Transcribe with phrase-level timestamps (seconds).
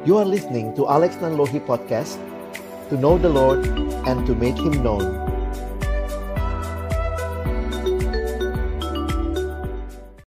[0.00, 2.16] You are listening to Alex Nanlohi Podcast
[2.88, 3.68] To know the Lord
[4.08, 5.04] and to make Him known.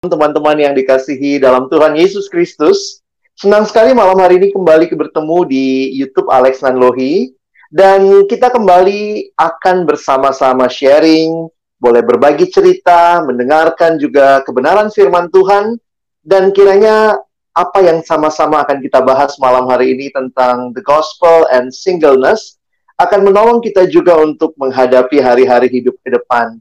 [0.05, 3.01] Teman-teman yang dikasihi dalam Tuhan Yesus Kristus
[3.33, 7.33] Senang sekali malam hari ini kembali bertemu di YouTube Alex Nanlohi.
[7.73, 11.49] Dan kita kembali akan bersama-sama sharing,
[11.81, 15.81] boleh berbagi cerita, mendengarkan juga kebenaran firman Tuhan,
[16.21, 17.17] dan kiranya
[17.53, 22.57] apa yang sama-sama akan kita bahas malam hari ini tentang the gospel and singleness
[22.97, 26.57] akan menolong kita juga untuk menghadapi hari-hari hidup ke depan.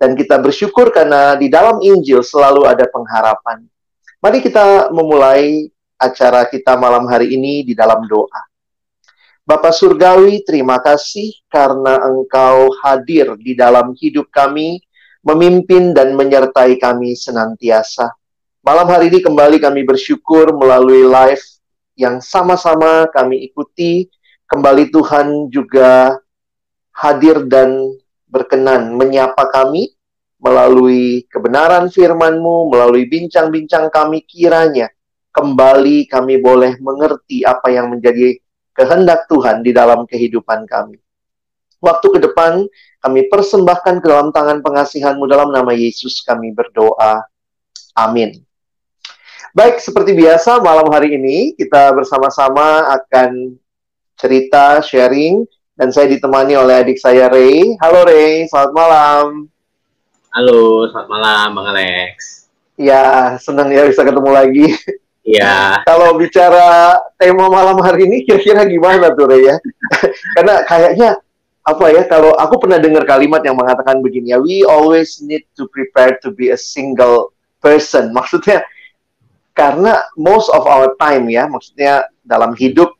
[0.00, 3.68] Dan kita bersyukur karena di dalam Injil selalu ada pengharapan.
[4.20, 5.68] Mari kita memulai
[6.00, 8.48] acara kita malam hari ini di dalam doa.
[9.44, 14.80] Bapak Surgawi, terima kasih karena Engkau hadir di dalam hidup kami,
[15.20, 18.19] memimpin dan menyertai kami senantiasa.
[18.60, 21.40] Malam hari ini kembali kami bersyukur melalui live
[21.96, 24.12] yang sama-sama kami ikuti.
[24.44, 26.20] Kembali Tuhan juga
[26.92, 27.96] hadir dan
[28.28, 29.96] berkenan menyapa kami
[30.36, 34.92] melalui kebenaran firman-Mu, melalui bincang-bincang kami kiranya.
[35.32, 38.36] Kembali kami boleh mengerti apa yang menjadi
[38.76, 41.00] kehendak Tuhan di dalam kehidupan kami.
[41.80, 42.68] Waktu ke depan,
[43.00, 47.24] kami persembahkan ke dalam tangan pengasihanmu dalam nama Yesus kami berdoa.
[47.96, 48.49] Amin.
[49.50, 53.58] Baik, seperti biasa malam hari ini kita bersama-sama akan
[54.14, 55.42] cerita, sharing,
[55.74, 57.74] dan saya ditemani oleh adik saya Ray.
[57.82, 59.50] Halo Ray, selamat malam.
[60.30, 62.46] Halo, selamat malam Bang Alex.
[62.78, 64.70] Ya, senang ya bisa ketemu lagi.
[65.26, 65.82] Iya.
[65.90, 69.58] Kalau bicara tema malam hari ini kira-kira gimana tuh Ray ya?
[70.38, 71.10] Karena kayaknya
[71.66, 75.66] apa ya kalau aku pernah dengar kalimat yang mengatakan begini ya, we always need to
[75.74, 78.14] prepare to be a single person.
[78.14, 78.62] Maksudnya
[79.60, 82.96] karena most of our time ya, maksudnya dalam hidup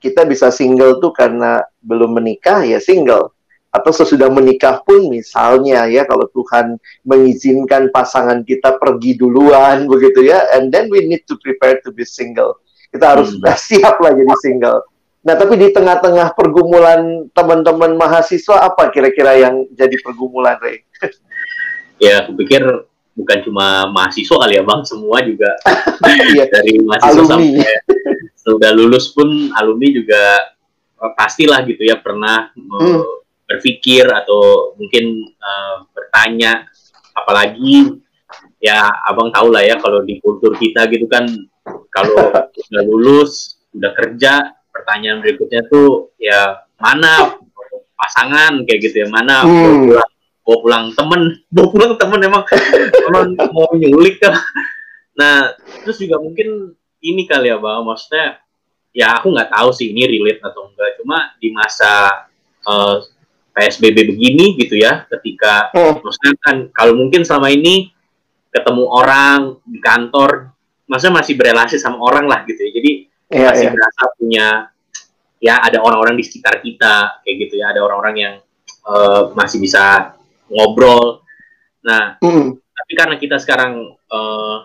[0.00, 3.36] kita bisa single tuh karena belum menikah ya single.
[3.72, 10.48] Atau sesudah menikah pun misalnya ya kalau Tuhan mengizinkan pasangan kita pergi duluan begitu ya
[10.56, 12.56] and then we need to prepare to be single.
[12.88, 13.44] Kita harus hmm.
[13.52, 14.80] siap lah jadi single.
[15.28, 20.80] Nah tapi di tengah-tengah pergumulan teman-teman mahasiswa apa kira-kira yang jadi pergumulan Ray?
[22.02, 22.66] Ya aku pikir
[23.22, 25.50] bukan cuma mahasiswa kali ya bang semua juga
[26.34, 26.44] iya.
[26.50, 27.30] dari mahasiswa alumni.
[27.30, 27.74] sampai
[28.42, 30.22] sudah lulus pun alumni juga
[31.14, 33.22] pastilah gitu ya pernah hmm
[33.52, 36.64] berpikir atau mungkin uh, bertanya
[37.12, 38.00] apalagi
[38.62, 41.28] ya abang tahu lah ya kalau di kultur kita gitu kan
[41.92, 42.32] kalau
[42.72, 47.36] udah lulus udah kerja pertanyaan berikutnya tuh ya mana
[47.92, 50.00] pasangan kayak gitu ya mana hmm.
[50.42, 51.22] Bawa pulang temen.
[51.48, 52.42] Bawa pulang temen emang.
[53.08, 54.38] Emang mau nyulik kan.
[55.18, 57.82] Nah terus juga mungkin ini kali ya bang.
[57.82, 58.42] Maksudnya
[58.92, 61.00] ya aku nggak tahu sih ini relate atau enggak.
[61.00, 62.26] Cuma di masa
[62.66, 63.02] uh,
[63.52, 66.00] PSBB begini gitu ya ketika hmm.
[66.00, 67.92] maksudnya kan kalau mungkin selama ini
[68.48, 70.52] ketemu orang di kantor
[70.88, 72.70] maksudnya masih berelasi sama orang lah gitu ya.
[72.80, 72.92] Jadi
[73.32, 73.74] yeah, masih yeah.
[73.76, 74.46] berasa punya
[75.42, 77.72] ya ada orang-orang di sekitar kita kayak gitu ya.
[77.76, 78.34] Ada orang-orang yang
[78.88, 80.16] uh, masih bisa
[80.52, 81.24] ngobrol.
[81.82, 82.46] Nah mm.
[82.52, 84.56] tapi karena kita sekarang uh,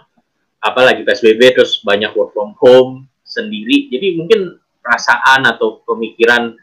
[0.59, 6.56] apa lagi PSBB terus banyak work from home sendiri jadi mungkin perasaan atau pemikiran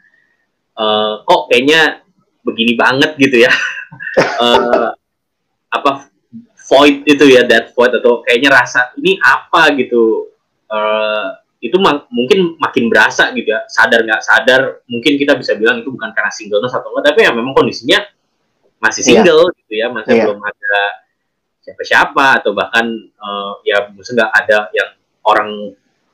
[0.77, 2.05] uh, kok kayaknya
[2.45, 3.51] begini banget gitu ya.
[4.41, 4.93] Uh,
[5.75, 6.07] apa
[6.65, 9.73] void itu ya that void atau kayaknya rasa ini apa?
[9.77, 10.29] gitu.
[10.65, 13.65] Uh, itu mak mungkin makin berasa gitu ya.
[13.65, 17.31] Sadar nggak sadar mungkin kita bisa bilang itu bukan karena singleness atau enggak tapi ya
[17.33, 18.05] memang kondisinya
[18.85, 19.09] masih iya.
[19.09, 19.57] single yeah.
[19.57, 20.25] gitu ya masih yeah.
[20.29, 20.77] belum ada
[21.65, 22.85] siapa-siapa atau bahkan
[23.17, 24.89] uh, ya mungkin nggak ada yang
[25.25, 25.49] orang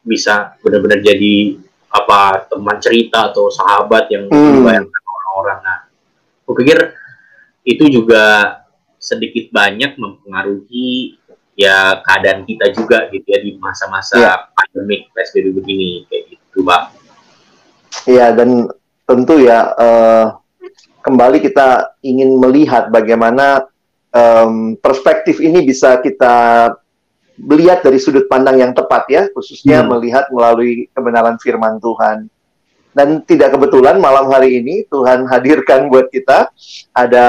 [0.01, 1.59] bisa benar-benar jadi
[1.91, 4.53] apa teman cerita atau sahabat yang hmm.
[4.55, 5.79] dibayangkan orang-orang nah
[6.47, 6.95] aku pikir
[7.67, 8.57] itu juga
[8.97, 11.19] sedikit banyak mempengaruhi
[11.57, 14.33] ya keadaan kita juga gitu ya di masa-masa ya.
[14.55, 16.81] pandemik PSBB begini kayak gitu, Pak.
[18.09, 18.65] Iya dan
[19.05, 20.40] tentu ya uh,
[21.01, 23.65] kembali kita ingin melihat bagaimana
[24.13, 26.69] um, perspektif ini bisa kita
[27.41, 29.87] melihat dari sudut pandang yang tepat ya, khususnya hmm.
[29.97, 32.29] melihat melalui kebenaran firman Tuhan.
[32.91, 36.51] Dan tidak kebetulan malam hari ini Tuhan hadirkan buat kita
[36.91, 37.27] ada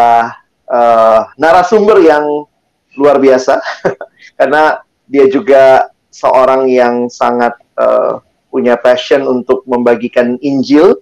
[0.66, 2.50] uh, narasumber yang
[2.98, 3.62] luar biasa
[4.38, 8.18] karena dia juga seorang yang sangat uh,
[8.50, 10.98] punya passion untuk membagikan Injil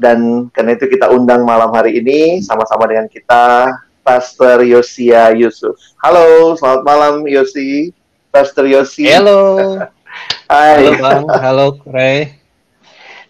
[0.00, 3.68] dan karena itu kita undang malam hari ini sama-sama dengan kita
[4.00, 5.76] Pastor Yosia Yusuf.
[6.00, 7.92] Halo, selamat malam Yosi.
[8.32, 9.12] Pastor Yosi.
[9.12, 9.76] Halo.
[10.50, 10.88] Hai.
[10.88, 12.40] Halo Bang, halo Ray.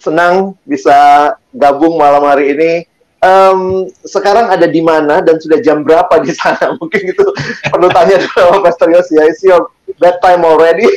[0.00, 2.73] senang bisa gabung malam hari ini.
[3.20, 6.73] Um, sekarang ada di mana dan sudah jam berapa di sana?
[6.81, 7.26] Mungkin itu
[7.69, 9.28] perlu tanya sama Pastor Yos ya.
[9.28, 9.69] Is your
[10.00, 10.88] bedtime already?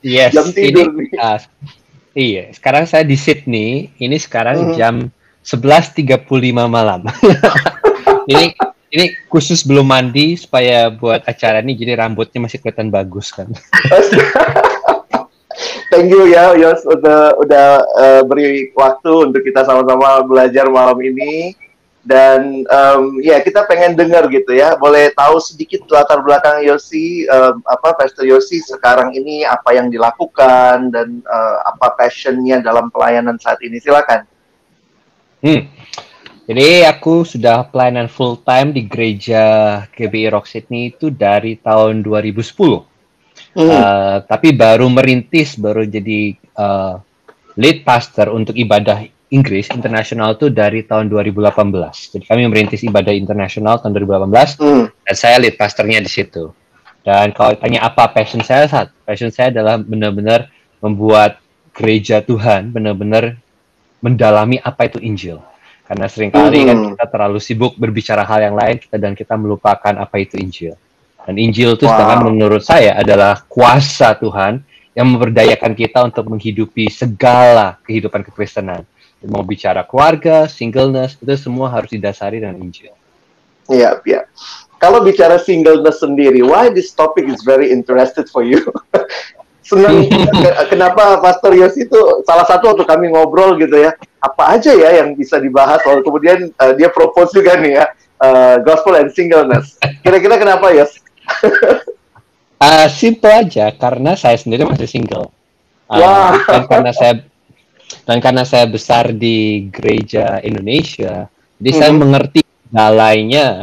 [0.00, 0.32] yes.
[0.32, 1.20] Jam tidur ini, nih.
[1.20, 1.36] Uh,
[2.14, 2.44] iya.
[2.54, 3.90] Sekarang saya di Sydney.
[3.98, 4.74] Ini sekarang hmm.
[4.78, 4.94] jam
[5.44, 6.26] 11.35
[6.68, 7.06] malam.
[8.32, 8.54] ini
[8.90, 13.46] ini khusus belum mandi supaya buat acara ini jadi rambutnya masih kelihatan bagus kan.
[15.90, 17.66] Thank you ya Yos udah udah
[17.98, 21.54] uh, beri waktu untuk kita sama-sama belajar malam ini
[22.00, 27.60] dan um, ya kita pengen dengar gitu ya boleh tahu sedikit latar belakang Yosi um,
[27.68, 33.60] apa Pastor Yosi sekarang ini apa yang dilakukan dan uh, apa passionnya dalam pelayanan saat
[33.60, 34.24] ini silakan.
[35.44, 35.68] Hmm.
[36.50, 39.44] Jadi aku sudah pelayanan full time di gereja
[39.94, 42.90] GBI Rock Sydney itu dari tahun 2010.
[43.54, 43.70] Hmm.
[43.70, 46.98] Uh, tapi baru merintis, baru jadi uh,
[47.60, 51.54] lead pastor untuk ibadah Inggris internasional itu dari tahun 2018.
[52.18, 54.26] Jadi kami merintis ibadah internasional tahun 2018
[54.58, 54.84] hmm.
[55.06, 56.50] dan saya lead pastornya di situ.
[57.06, 60.50] Dan kalau tanya apa passion saya saat passion saya adalah benar-benar
[60.82, 61.38] membuat
[61.70, 63.38] gereja Tuhan benar-benar
[64.02, 65.40] mendalami apa itu Injil
[65.90, 66.82] karena sering kali kan hmm.
[66.86, 70.78] kan kita terlalu sibuk berbicara hal yang lain kita dan kita melupakan apa itu Injil.
[71.26, 71.98] Dan Injil itu wow.
[71.98, 74.62] sedangkan menurut saya adalah kuasa Tuhan
[74.94, 78.86] yang memberdayakan kita untuk menghidupi segala kehidupan kekristenan.
[79.28, 82.92] Mau bicara keluarga, singleness, itu semua harus didasari dengan Injil.
[83.68, 84.24] Iya, iya.
[84.80, 88.64] Kalau bicara singleness sendiri, why this topic is very interested for you?
[89.70, 90.10] senang
[90.72, 95.14] kenapa Pastor Yos itu salah satu waktu kami ngobrol gitu ya apa aja ya yang
[95.14, 97.84] bisa dibahas lalu kemudian uh, dia propose juga nih ya
[98.18, 100.98] uh, gospel and singleness kira-kira kenapa Yos?
[102.58, 105.30] uh, simple aja karena saya sendiri masih single
[105.86, 106.34] uh, wow.
[106.50, 107.22] dan karena saya
[108.06, 111.26] dan karena saya besar di gereja Indonesia
[111.60, 111.78] jadi hmm.
[111.78, 112.40] saya mengerti
[112.70, 113.60] galainya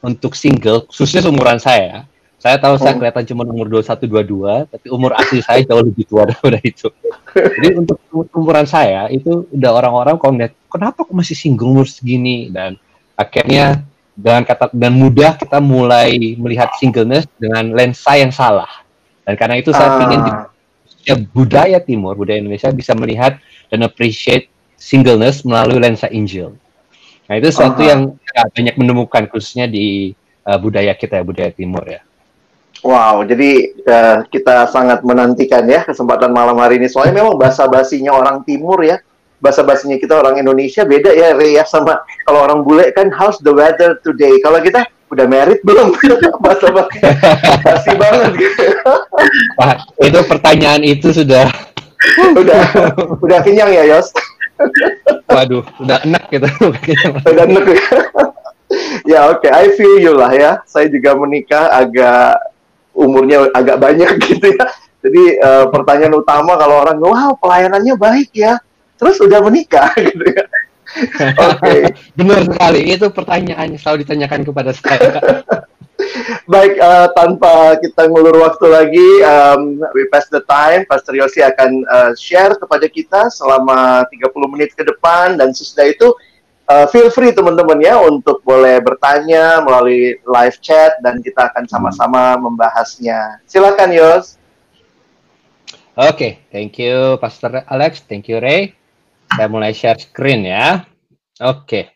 [0.00, 2.10] untuk single khususnya seumuran saya
[2.40, 3.04] saya tahu saya oh.
[3.04, 6.88] kelihatan cuma umur 21 22, tapi umur asli saya jauh lebih tua daripada itu.
[7.36, 8.00] Jadi untuk
[8.32, 12.80] umuran saya itu udah orang-orang kalau ngeliat kenapa aku masih single umur segini dan
[13.12, 13.84] akhirnya
[14.16, 18.88] dengan kata dan mudah kita mulai melihat singleness dengan lensa yang salah.
[19.28, 20.04] Dan karena itu saya ah.
[20.08, 20.34] ingin ya,
[21.18, 23.38] budaya timur, budaya Indonesia bisa melihat
[23.70, 26.56] dan appreciate singleness melalui lensa Injil.
[27.30, 27.90] Nah, itu sesuatu uh -huh.
[27.90, 32.02] yang ya, banyak menemukan khususnya di uh, budaya kita ya, budaya timur ya.
[32.80, 36.88] Wow, jadi uh, kita sangat menantikan ya kesempatan malam hari ini.
[36.88, 38.98] Soalnya memang bahasa basinya orang timur ya,
[39.40, 43.40] bahasa basinya kita orang Indonesia beda ya, Re, ya sama kalau orang bule kan how's
[43.40, 44.36] the weather today.
[44.44, 45.96] Kalau kita udah merit belum?
[46.44, 46.68] bahasa
[47.64, 48.32] basi banget.
[49.58, 51.50] Pak, itu pertanyaan itu sudah
[52.36, 52.62] udah
[53.18, 54.12] udah kenyang ya, Yos.
[55.26, 56.48] Waduh, udah enak gitu.
[57.32, 57.64] udah enak.
[59.08, 59.50] ya oke, okay.
[59.50, 60.60] I feel you lah ya.
[60.68, 62.38] Saya juga menikah agak
[62.94, 64.66] umurnya agak banyak gitu ya.
[65.00, 68.60] Jadi uh, pertanyaan utama kalau orang wow pelayanannya baik ya,
[69.00, 70.44] terus udah menikah gitu ya.
[70.90, 71.82] Oke, okay.
[72.18, 75.22] benar sekali itu pertanyaan yang selalu ditanyakan kepada saya.
[76.50, 80.82] Baik, uh, tanpa kita ngulur waktu lagi, um, we pass the time.
[80.90, 86.10] Pastor Yosi akan uh, share kepada kita selama 30 menit ke depan dan sesudah itu
[86.66, 92.34] uh, feel free teman-teman ya untuk boleh bertanya melalui live chat dan kita akan sama-sama
[92.38, 93.38] membahasnya.
[93.46, 94.40] Silakan Yos.
[95.94, 98.79] Oke, okay, thank you Pastor Alex, thank you Ray.
[99.30, 100.82] Saya mulai share screen ya.
[101.38, 101.94] Oke.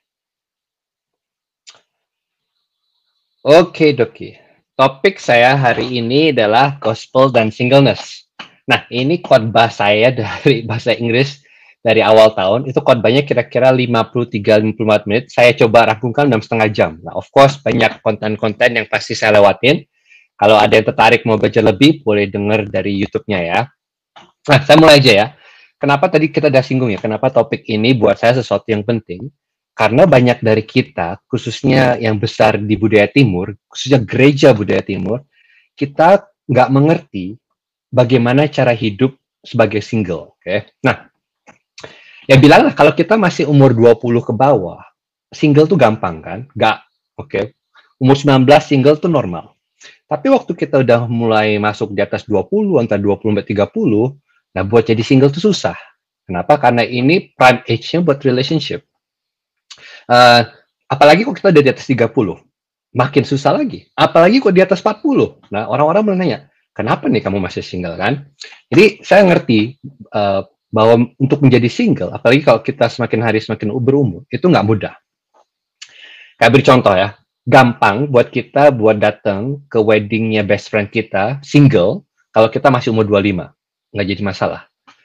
[3.44, 4.38] Oke, Doki.
[4.74, 8.26] Topik saya hari ini adalah gospel dan singleness.
[8.64, 11.44] Nah, ini khotbah saya dari bahasa Inggris
[11.84, 15.24] dari awal tahun itu khotbahnya kira-kira 53-54 menit.
[15.28, 16.90] Saya coba rangkumkan dalam setengah jam.
[17.04, 19.84] Nah, of course banyak konten-konten yang pasti saya lewatin.
[20.34, 23.60] Kalau ada yang tertarik mau baca lebih, boleh dengar dari YouTube-nya ya.
[24.48, 25.26] Nah, saya mulai aja ya.
[25.78, 29.28] Kenapa tadi kita udah singgung ya, kenapa topik ini buat saya sesuatu yang penting?
[29.74, 35.26] Karena banyak dari kita, khususnya yang besar di budaya timur, khususnya gereja budaya timur,
[35.74, 37.34] kita nggak mengerti
[37.90, 40.38] bagaimana cara hidup sebagai single.
[40.38, 40.58] Oke, okay?
[40.86, 41.10] Nah,
[42.30, 44.78] ya bilang lah kalau kita masih umur 20 ke bawah,
[45.34, 46.40] single tuh gampang kan?
[46.54, 46.86] Gak,
[47.18, 47.28] oke.
[47.28, 47.44] Okay.
[47.98, 49.58] Umur 19 single tuh normal.
[50.06, 54.14] Tapi waktu kita udah mulai masuk di atas 20, antara 20 sampai 30,
[54.54, 55.76] nah buat jadi single tuh susah.
[56.24, 56.56] Kenapa?
[56.56, 58.88] Karena ini prime age-nya buat relationship.
[60.08, 60.48] Uh,
[60.88, 62.08] apalagi kok kita udah di atas 30,
[62.96, 63.84] makin susah lagi.
[63.92, 65.52] Apalagi kok di atas 40.
[65.52, 66.38] Nah, orang-orang menanya,
[66.72, 68.32] kenapa nih kamu masih single kan?
[68.72, 69.76] Jadi saya ngerti
[70.16, 74.94] uh, bahwa untuk menjadi single, apalagi kalau kita semakin hari semakin berumur, itu nggak mudah.
[76.40, 82.08] Kayak beri contoh ya, gampang buat kita buat datang ke weddingnya best friend kita, single,
[82.34, 83.54] kalau kita masih umur 25.
[83.94, 84.60] Nggak jadi masalah.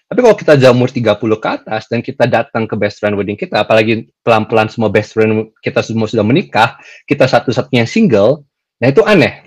[0.09, 3.37] Tapi kalau kita jauh umur 30 ke atas dan kita datang ke best friend wedding
[3.37, 8.41] kita, apalagi pelan-pelan semua best friend kita semua sudah menikah, kita satu-satunya single,
[8.81, 9.45] nah itu aneh.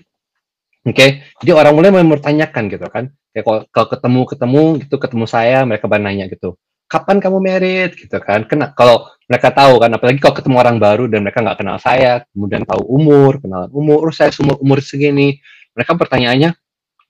[0.87, 1.11] Oke, okay?
[1.43, 3.11] jadi orang mulai mempertanyakan gitu kan.
[3.35, 6.55] Kayak kalau, ketemu ketemu gitu ketemu saya, mereka nanya gitu,
[6.87, 8.47] kapan kamu merit gitu kan?
[8.47, 12.23] Kena kalau mereka tahu kan, apalagi kalau ketemu orang baru dan mereka nggak kenal saya,
[12.31, 15.43] kemudian tahu umur, kenalan umur, saya umur umur segini,
[15.75, 16.55] mereka pertanyaannya,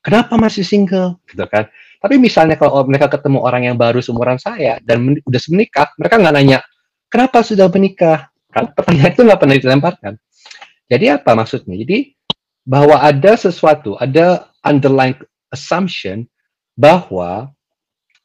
[0.00, 1.68] kenapa masih single gitu kan?
[2.02, 6.34] Tapi misalnya kalau mereka ketemu orang yang baru seumuran saya dan udah menikah, mereka nggak
[6.34, 6.58] nanya,
[7.06, 8.26] kenapa sudah menikah?
[8.50, 10.12] Kan pertanyaan itu nggak pernah dilemparkan.
[10.90, 11.78] Jadi apa maksudnya?
[11.78, 12.10] Jadi
[12.66, 15.14] bahwa ada sesuatu, ada underlying
[15.54, 16.26] assumption
[16.74, 17.54] bahwa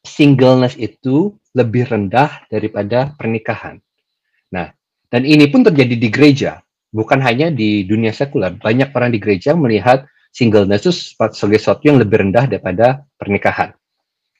[0.02, 3.78] singleness itu lebih rendah daripada pernikahan.
[4.50, 4.74] Nah,
[5.06, 8.58] dan ini pun terjadi di gereja, bukan hanya di dunia sekuler.
[8.58, 13.74] Banyak orang di gereja melihat singleness itu sebagai sesuatu yang lebih rendah daripada pernikahan.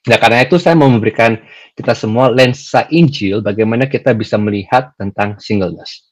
[0.09, 1.37] Nah, karena itu saya mau memberikan
[1.75, 6.09] kita semua lensa Injil bagaimana kita bisa melihat tentang singleness.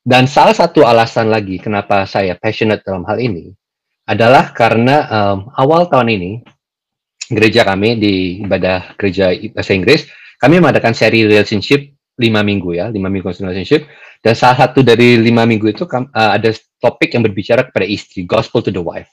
[0.00, 3.52] Dan salah satu alasan lagi kenapa saya passionate dalam hal ini
[4.08, 6.32] adalah karena um, awal tahun ini
[7.30, 13.06] gereja kami di ibadah gereja bahasa Inggris kami mengadakan seri relationship lima minggu ya lima
[13.06, 13.86] minggu relationship
[14.20, 18.60] dan salah satu dari lima minggu itu uh, ada topik yang berbicara kepada istri, gospel
[18.60, 19.08] to the wife.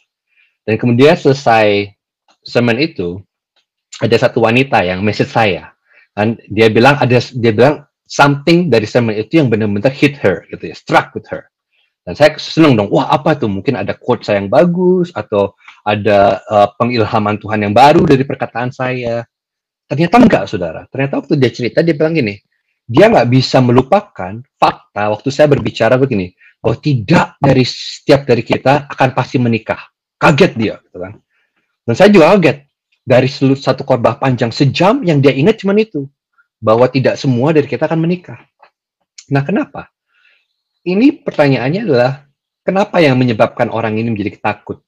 [0.68, 1.96] Dan kemudian selesai
[2.44, 3.24] sermon itu,
[4.04, 5.72] ada satu wanita yang message saya.
[6.12, 10.72] Dan dia bilang ada dia bilang something dari sermon itu yang benar-benar hit her gitu
[10.72, 11.48] ya, struck with her.
[12.04, 13.52] Dan saya senang dong, wah apa tuh?
[13.52, 18.72] Mungkin ada quote saya yang bagus atau ada uh, pengilhaman Tuhan yang baru dari perkataan
[18.72, 19.28] saya.
[19.88, 20.84] Ternyata enggak, saudara.
[20.88, 22.40] Ternyata waktu dia cerita, dia bilang gini,
[22.88, 26.32] dia nggak bisa melupakan fakta waktu saya berbicara begini
[26.64, 29.92] bahwa tidak dari setiap dari kita akan pasti menikah.
[30.18, 31.20] Kaget dia gitu kan.
[31.84, 32.64] Dan saya juga kaget
[33.04, 36.08] dari seluruh satu khotbah panjang sejam yang dia ingat cuma itu
[36.58, 38.40] bahwa tidak semua dari kita akan menikah.
[39.30, 39.92] Nah kenapa?
[40.88, 42.24] Ini pertanyaannya adalah
[42.64, 44.80] kenapa yang menyebabkan orang ini menjadi takut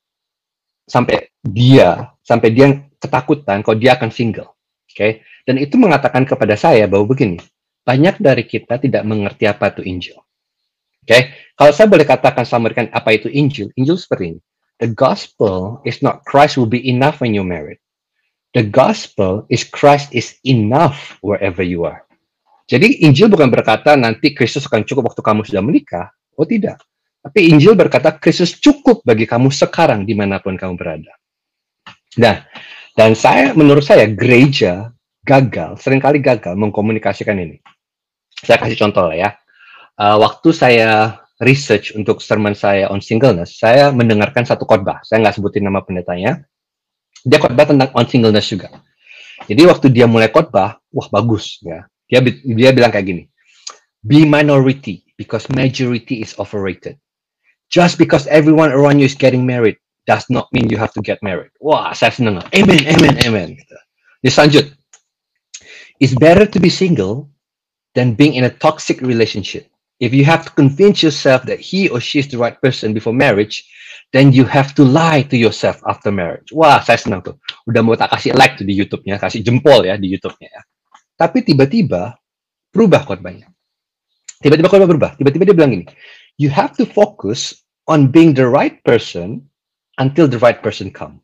[0.87, 4.95] sampai dia sampai dia ketakutan kalau dia akan single oke?
[4.95, 5.21] Okay?
[5.43, 7.37] dan itu mengatakan kepada saya bahwa begini
[7.89, 10.21] banyak dari kita tidak mengerti apa itu Injil.
[10.21, 11.21] Oke, okay?
[11.57, 14.39] kalau saya boleh katakan samarkan apa itu Injil, Injil seperti ini.
[14.77, 17.81] The gospel is not Christ will be enough when you're married.
[18.53, 22.05] The gospel is Christ is enough wherever you are.
[22.69, 26.13] Jadi Injil bukan berkata nanti Kristus akan cukup waktu kamu sudah menikah.
[26.37, 26.77] Oh tidak.
[27.25, 31.11] Tapi Injil berkata Kristus cukup bagi kamu sekarang di mana pun kamu berada.
[32.21, 32.45] Nah,
[32.93, 34.93] dan saya menurut saya gereja
[35.25, 37.57] gagal, sering kali gagal mengkomunikasikan ini.
[38.43, 39.29] Saya kasih contoh lah ya.
[39.99, 45.03] Uh, waktu saya research untuk sermon saya on singleness, saya mendengarkan satu khotbah.
[45.03, 46.43] Saya nggak sebutin nama pendetanya.
[47.27, 48.71] Dia khotbah tentang on singleness juga.
[49.47, 51.87] Jadi waktu dia mulai khotbah, wah bagus ya.
[52.07, 53.23] Dia dia bilang kayak gini.
[53.99, 56.95] Be minority because majority is overrated.
[57.67, 59.77] Just because everyone around you is getting married
[60.09, 61.53] does not mean you have to get married.
[61.61, 62.41] Wah, saya senang.
[62.55, 63.49] Amen, amen, amen.
[64.25, 64.65] Dia lanjut.
[65.99, 67.27] It's better to be single
[67.99, 69.67] than being in a toxic relationship.
[69.99, 73.11] If you have to convince yourself that he or she is the right person before
[73.11, 73.67] marriage,
[74.15, 76.55] then you have to lie to yourself after marriage.
[76.55, 77.35] Wah, saya senang tuh.
[77.67, 80.61] Udah mau tak kasih like tuh di YouTube-nya, kasih jempol ya di YouTube-nya ya.
[81.19, 82.15] Tapi tiba-tiba
[82.71, 83.51] berubah khotbahnya.
[84.39, 85.11] Tiba-tiba khotbah berubah.
[85.19, 85.85] Tiba-tiba dia bilang gini,
[86.39, 89.43] you have to focus on being the right person
[89.99, 91.19] until the right person come.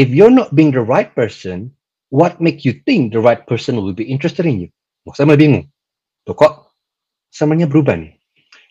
[0.00, 1.76] If you're not being the right person,
[2.08, 4.68] what make you think the right person will be interested in you?
[5.12, 5.66] Saya mulai bingung.
[6.28, 6.76] Tuh kok
[7.32, 8.12] samanya berubah nih.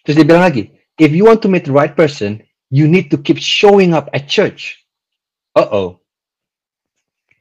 [0.06, 0.70] Terus dia bilang lagi,
[1.02, 2.38] if you want to meet the right person,
[2.70, 4.86] you need to keep showing up at church.
[5.58, 5.98] Uh-oh.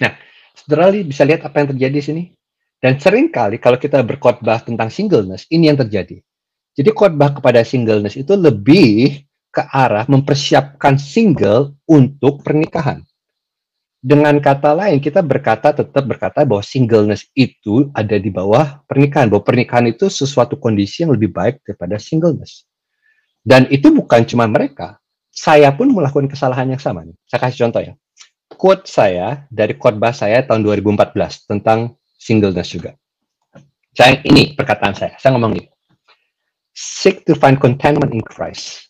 [0.00, 0.16] Nah,
[0.56, 2.22] saudara bisa lihat apa yang terjadi di sini?
[2.80, 6.16] Dan sering kali kalau kita berkhotbah tentang singleness, ini yang terjadi.
[6.76, 9.20] Jadi khotbah kepada singleness itu lebih
[9.52, 13.04] ke arah mempersiapkan single untuk pernikahan.
[14.06, 19.26] Dengan kata lain, kita berkata tetap berkata bahwa singleness itu ada di bawah pernikahan.
[19.26, 22.70] Bahwa pernikahan itu sesuatu kondisi yang lebih baik daripada singleness.
[23.42, 25.02] Dan itu bukan cuma mereka.
[25.34, 27.02] Saya pun melakukan kesalahan yang sama.
[27.02, 27.18] Nih.
[27.26, 27.98] Saya kasih contoh ya.
[28.54, 32.94] Quote saya dari khotbah saya tahun 2014 tentang singleness juga.
[33.90, 35.18] Saya ini perkataan saya.
[35.18, 35.66] Saya ngomong gini.
[36.78, 38.86] Seek to find contentment in Christ.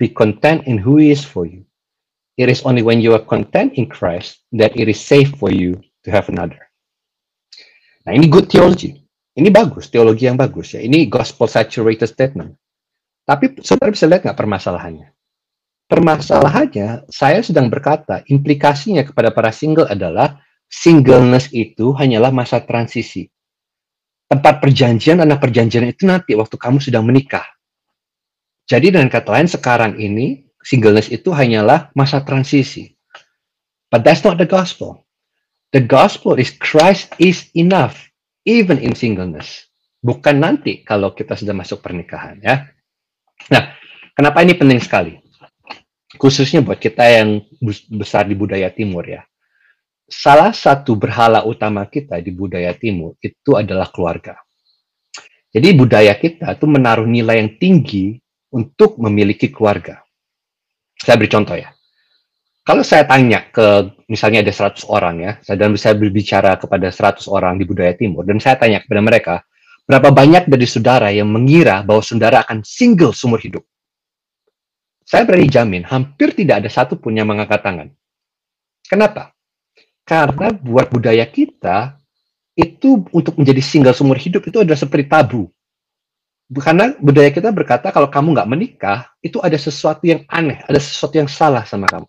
[0.00, 1.68] Be content in who He is for you
[2.34, 5.78] It is only when you are content in Christ that it is safe for you
[6.02, 6.58] to have another.
[8.04, 9.00] Nah, ini good theology.
[9.34, 10.82] Ini bagus, teologi yang bagus ya.
[10.82, 12.54] Ini gospel saturated statement.
[13.24, 15.10] Tapi saudara bisa lihat nggak permasalahannya?
[15.88, 23.28] Permasalahannya, saya sedang berkata, implikasinya kepada para single adalah singleness itu hanyalah masa transisi.
[24.28, 27.44] Tempat perjanjian, anak perjanjian itu nanti waktu kamu sedang menikah.
[28.64, 32.96] Jadi dengan kata lain, sekarang ini, singleness itu hanyalah masa transisi.
[33.92, 35.04] But that's not the gospel.
[35.70, 38.00] The gospel is Christ is enough
[38.48, 39.68] even in singleness.
[40.00, 42.68] Bukan nanti kalau kita sudah masuk pernikahan ya.
[43.52, 43.76] Nah,
[44.16, 45.14] kenapa ini penting sekali?
[46.14, 47.42] Khususnya buat kita yang
[47.90, 49.26] besar di budaya timur ya.
[50.04, 54.38] Salah satu berhala utama kita di budaya timur itu adalah keluarga.
[55.50, 58.20] Jadi budaya kita itu menaruh nilai yang tinggi
[58.54, 60.03] untuk memiliki keluarga.
[61.04, 61.68] Saya beri contoh ya.
[62.64, 67.60] Kalau saya tanya ke misalnya ada 100 orang ya, dan saya berbicara kepada 100 orang
[67.60, 69.34] di budaya timur, dan saya tanya kepada mereka,
[69.84, 73.60] berapa banyak dari saudara yang mengira bahwa saudara akan single seumur hidup?
[75.04, 77.92] Saya berani jamin, hampir tidak ada satu pun yang mengangkat tangan.
[78.88, 79.36] Kenapa?
[80.08, 82.00] Karena buat budaya kita,
[82.56, 85.52] itu untuk menjadi single seumur hidup itu adalah seperti tabu.
[86.50, 91.16] Karena budaya kita berkata kalau kamu nggak menikah, itu ada sesuatu yang aneh, ada sesuatu
[91.16, 92.08] yang salah sama kamu.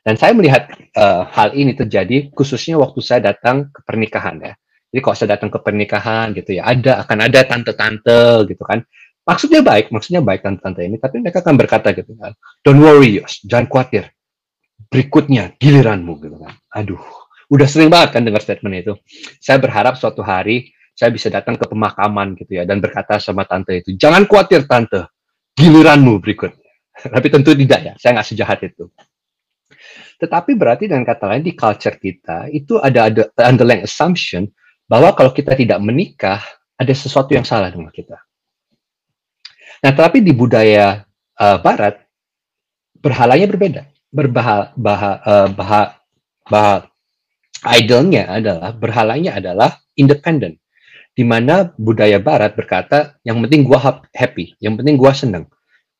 [0.00, 4.52] Dan saya melihat uh, hal ini terjadi khususnya waktu saya datang ke pernikahan ya.
[4.90, 8.80] Jadi kalau saya datang ke pernikahan gitu ya, ada akan ada tante-tante gitu kan.
[9.28, 12.32] Maksudnya baik, maksudnya baik tante-tante ini, tapi mereka akan berkata gitu kan,
[12.64, 14.10] don't worry Yos, jangan khawatir.
[14.90, 16.56] Berikutnya giliranmu gitu kan.
[16.74, 16.98] Aduh,
[17.52, 18.96] udah sering banget kan dengar statement itu.
[19.38, 23.80] Saya berharap suatu hari saya bisa datang ke pemakaman gitu ya dan berkata sama tante
[23.80, 25.08] itu, jangan khawatir tante,
[25.56, 26.70] giliranmu berikutnya.
[27.14, 28.88] Tapi tentu tidak ya, saya nggak sejahat itu.
[30.20, 34.44] Tetapi berarti dengan kata lain di culture kita itu ada ada underlying assumption
[34.84, 36.44] bahwa kalau kita tidak menikah
[36.76, 38.20] ada sesuatu yang salah dengan kita.
[39.80, 41.08] Nah, tetapi di budaya
[41.40, 42.04] uh, Barat
[43.00, 43.82] berhalanya berbeda.
[44.10, 45.82] Berbahal, baha, uh, baha,
[46.50, 46.90] baha,
[47.78, 50.58] idolnya adalah berhalanya adalah independent,
[51.20, 55.44] di mana budaya Barat berkata yang penting gua happy, yang penting gua senang.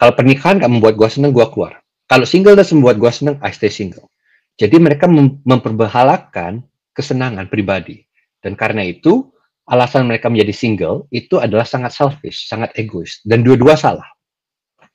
[0.01, 1.85] Kalau pernikahan gak membuat gua senang, gua keluar.
[2.11, 4.11] Kalau single dan membuat gue senang, I stay single.
[4.59, 6.59] Jadi mereka mem memperbahalakan
[6.91, 8.03] kesenangan pribadi.
[8.43, 9.31] Dan karena itu,
[9.71, 13.23] alasan mereka menjadi single itu adalah sangat selfish, sangat egois.
[13.23, 14.11] Dan dua-dua salah.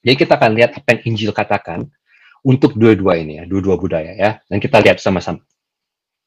[0.04, 1.88] Jadi kita akan lihat apa yang Injil katakan
[2.44, 4.44] untuk dua-dua ini ya, dua-dua budaya ya.
[4.52, 5.40] Dan kita lihat sama-sama.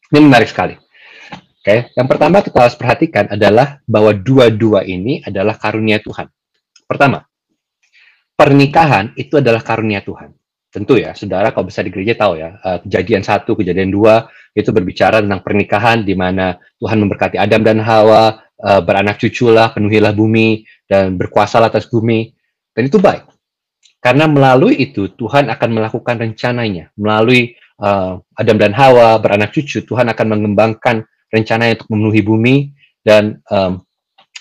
[0.08, 0.72] Ini menarik sekali.
[1.68, 1.92] Oke, okay.
[2.00, 6.24] yang pertama kita harus perhatikan adalah bahwa dua-dua ini adalah karunia Tuhan.
[6.88, 7.28] Pertama,
[8.33, 10.33] pernikahan itu adalah karunia Tuhan
[10.68, 14.68] tentu ya, saudara kalau bisa di gereja tahu ya, uh, kejadian satu, kejadian dua itu
[14.68, 20.68] berbicara tentang pernikahan di mana Tuhan memberkati Adam dan Hawa, uh, beranak cuculah, penuhilah bumi
[20.85, 22.33] dan berkuasalah atas bumi,
[22.76, 23.24] dan itu baik.
[23.98, 30.09] Karena melalui itu Tuhan akan melakukan rencananya, melalui uh, Adam dan Hawa beranak cucu, Tuhan
[30.12, 32.56] akan mengembangkan rencananya untuk memenuhi bumi
[33.04, 33.80] dan um,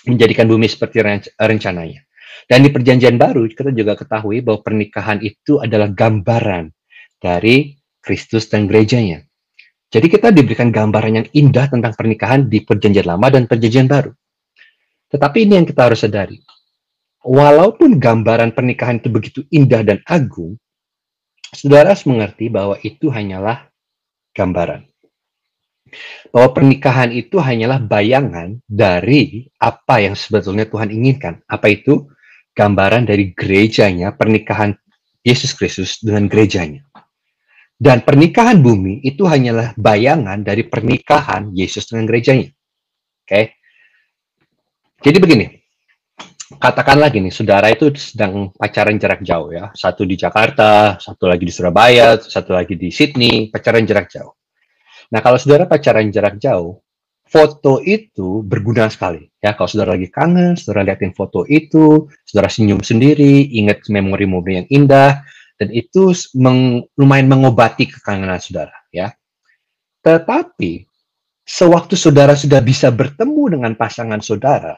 [0.08, 1.04] menjadikan bumi seperti
[1.36, 2.04] rencananya.
[2.48, 6.72] Dan di perjanjian baru kita juga ketahui bahwa pernikahan itu adalah gambaran
[7.20, 9.26] dari Kristus dan gerejanya.
[9.88, 14.12] Jadi kita diberikan gambaran yang indah tentang pernikahan di perjanjian lama dan perjanjian baru.
[15.08, 16.36] Tetapi ini yang kita harus sadari.
[17.24, 20.60] Walaupun gambaran pernikahan itu begitu indah dan agung,
[21.52, 23.72] saudara harus mengerti bahwa itu hanyalah
[24.36, 24.84] gambaran.
[26.30, 31.40] Bahwa pernikahan itu hanyalah bayangan dari apa yang sebetulnya Tuhan inginkan.
[31.48, 32.08] Apa itu?
[32.58, 34.74] gambaran dari gerejanya, pernikahan
[35.22, 36.82] Yesus Kristus dengan gerejanya.
[37.78, 42.50] Dan pernikahan bumi itu hanyalah bayangan dari pernikahan Yesus dengan gerejanya.
[42.50, 43.30] Oke.
[43.30, 43.44] Okay?
[44.98, 45.46] Jadi begini.
[46.48, 49.70] Katakanlah gini, saudara itu sedang pacaran jarak jauh ya.
[49.76, 54.37] Satu di Jakarta, satu lagi di Surabaya, satu lagi di Sydney, pacaran jarak jauh.
[55.08, 56.84] Nah, kalau saudara pacaran jarak jauh,
[57.28, 59.28] foto itu berguna sekali.
[59.40, 64.68] Ya, kalau saudara lagi kangen, saudara liatin foto itu, saudara senyum sendiri, ingat memori-memori yang
[64.68, 65.24] indah,
[65.60, 68.76] dan itu meng, lumayan mengobati kekangenan saudara.
[68.92, 69.12] Ya,
[70.00, 70.88] tetapi
[71.44, 74.76] sewaktu saudara sudah bisa bertemu dengan pasangan saudara,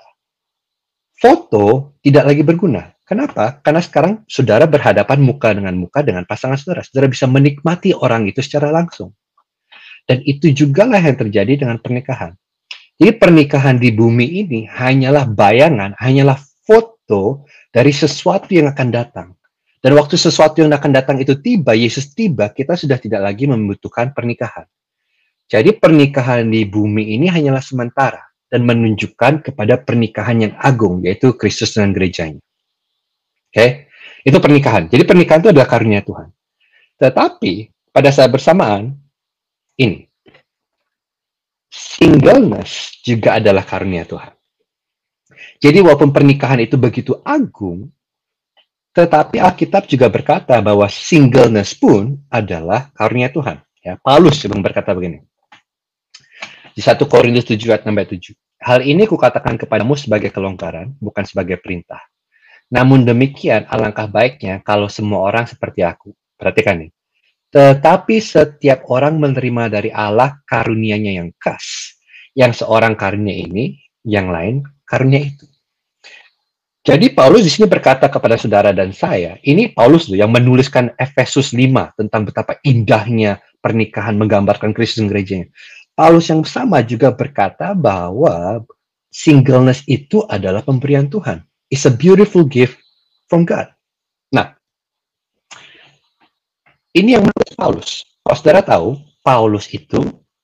[1.14, 2.90] foto tidak lagi berguna.
[3.06, 3.58] Kenapa?
[3.58, 6.86] Karena sekarang saudara berhadapan muka dengan muka dengan pasangan saudara.
[6.86, 9.10] Saudara bisa menikmati orang itu secara langsung.
[10.10, 12.34] Dan itu juga lah yang terjadi dengan pernikahan.
[12.98, 16.34] Jadi pernikahan di bumi ini hanyalah bayangan, hanyalah
[16.66, 19.38] foto dari sesuatu yang akan datang.
[19.78, 24.10] Dan waktu sesuatu yang akan datang itu tiba, Yesus tiba, kita sudah tidak lagi membutuhkan
[24.10, 24.66] pernikahan.
[25.46, 28.26] Jadi pernikahan di bumi ini hanyalah sementara.
[28.50, 32.42] dan menunjukkan kepada pernikahan yang agung, yaitu Kristus dengan gerejanya.
[33.46, 33.70] Oke, okay?
[34.26, 34.90] itu pernikahan.
[34.90, 36.34] Jadi pernikahan itu adalah karunia Tuhan.
[36.98, 38.98] Tetapi pada saat bersamaan,
[39.80, 40.04] ini,
[41.72, 44.36] singleness juga adalah karunia Tuhan.
[45.60, 47.88] Jadi walaupun pernikahan itu begitu agung,
[48.90, 53.62] tetapi Alkitab juga berkata bahwa singleness pun adalah karunia Tuhan.
[53.80, 55.24] Ya, Paulus berkata begini.
[56.76, 58.36] Di 1 Korintus 7 ayat 7.
[58.60, 62.00] Hal ini kukatakan kepadamu sebagai kelonggaran, bukan sebagai perintah.
[62.70, 66.12] Namun demikian, alangkah baiknya kalau semua orang seperti aku.
[66.36, 66.90] Perhatikan nih.
[67.50, 71.98] Tetapi setiap orang menerima dari Allah karunia-Nya yang khas.
[72.30, 73.74] Yang seorang karunia ini,
[74.06, 75.46] yang lain karunia itu.
[76.80, 81.52] Jadi Paulus di sini berkata kepada saudara dan saya, ini Paulus tuh yang menuliskan Efesus
[81.52, 85.52] 5 tentang betapa indahnya pernikahan menggambarkan Kristus dan gerejanya.
[85.92, 88.64] Paulus yang sama juga berkata bahwa
[89.12, 91.44] singleness itu adalah pemberian Tuhan.
[91.68, 92.80] It's a beautiful gift
[93.28, 93.68] from God.
[94.32, 94.56] Nah,
[96.96, 98.02] ini yang menurut Paulus.
[98.22, 100.00] Kalau saudara tahu, Paulus itu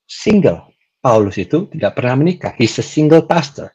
[0.07, 0.71] single.
[1.03, 2.55] Paulus itu tidak pernah menikah.
[2.55, 3.71] He's a single pastor.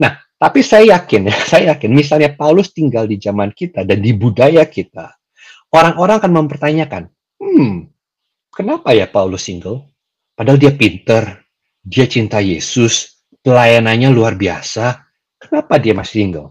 [0.00, 4.12] Nah, tapi saya yakin ya, saya yakin misalnya Paulus tinggal di zaman kita dan di
[4.12, 5.16] budaya kita,
[5.72, 7.02] orang-orang akan mempertanyakan,
[7.40, 7.88] hmm,
[8.52, 9.92] kenapa ya Paulus single?
[10.36, 11.40] Padahal dia pinter,
[11.80, 15.00] dia cinta Yesus, pelayanannya luar biasa,
[15.40, 16.48] kenapa dia masih single?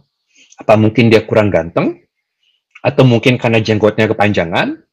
[0.57, 2.01] Apa mungkin dia kurang ganteng?
[2.81, 4.84] Atau mungkin karena jenggotnya kepanjangan?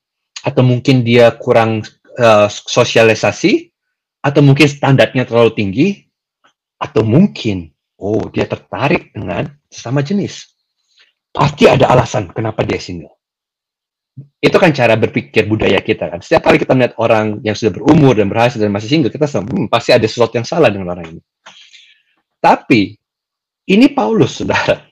[0.42, 1.86] Atau mungkin dia kurang
[2.18, 3.70] uh, sosialisasi?
[4.22, 5.88] Atau mungkin standarnya terlalu tinggi?
[6.78, 7.70] Atau mungkin
[8.02, 10.50] oh dia tertarik dengan sesama jenis.
[11.30, 13.14] Pasti ada alasan kenapa dia single.
[14.42, 16.20] Itu kan cara berpikir budaya kita kan.
[16.20, 19.72] Setiap kali kita melihat orang yang sudah berumur dan berhasil dan masih single, kita hmm,
[19.72, 21.22] pasti ada sesuatu yang salah dengan orang ini.
[22.42, 22.98] Tapi
[23.72, 24.84] ini Paulus, saudara.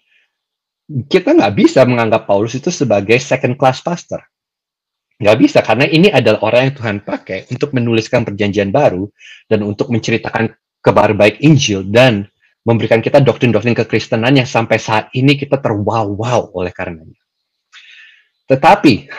[0.88, 4.24] Kita nggak bisa menganggap Paulus itu sebagai second class pastor.
[5.20, 9.04] Nggak bisa, karena ini adalah orang yang Tuhan pakai untuk menuliskan perjanjian baru
[9.44, 10.48] dan untuk menceritakan
[10.80, 12.24] kabar baik Injil dan
[12.64, 17.20] memberikan kita doktrin-doktrin kekristenan yang sampai saat ini kita terwow-wow oleh karenanya.
[18.48, 19.12] Tetapi,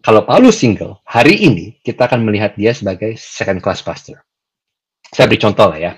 [0.00, 4.24] kalau Paulus single, hari ini kita akan melihat dia sebagai second class pastor.
[5.12, 5.92] Saya beri contoh lah ya.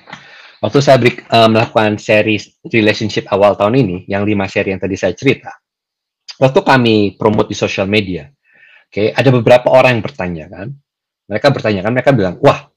[0.58, 4.98] Waktu saya beri, uh, melakukan seri relationship awal tahun ini, yang lima seri yang tadi
[4.98, 5.54] saya cerita,
[6.42, 8.26] waktu kami promote di sosial media,
[8.94, 10.70] oke, okay, ada beberapa orang yang bertanya kan,
[11.26, 12.70] mereka bertanya kan, mereka bilang, wah,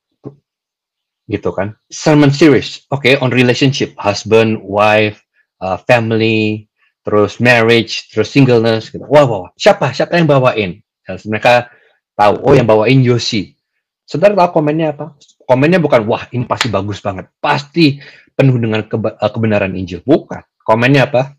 [1.27, 1.75] gitu kan.
[1.91, 5.19] Sermon series oke okay, on relationship husband wife
[5.59, 6.65] uh, family
[7.03, 9.03] terus marriage terus singleness gitu.
[9.05, 10.79] Wah wah siapa siapa yang bawain?
[11.03, 11.67] Dan mereka
[12.15, 13.53] tahu oh yang bawain Yosi
[14.07, 15.19] saudara tahu komennya apa?
[15.43, 17.27] Komennya bukan wah ini pasti bagus banget.
[17.43, 17.99] Pasti
[18.35, 20.03] penuh dengan uh, kebenaran Injil.
[20.03, 20.43] Bukan.
[20.63, 21.35] Komennya apa?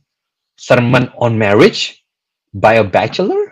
[0.57, 2.05] Sermon on marriage
[2.53, 3.48] by a bachelor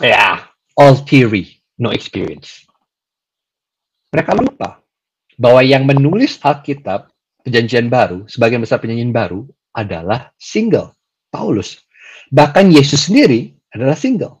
[0.00, 2.64] ya all theory no experience
[4.10, 4.82] mereka lupa
[5.40, 7.08] bahwa yang menulis Alkitab
[7.40, 10.92] Perjanjian Baru, sebagian besar Perjanjian Baru adalah single,
[11.32, 11.80] Paulus.
[12.28, 14.36] Bahkan Yesus sendiri adalah single.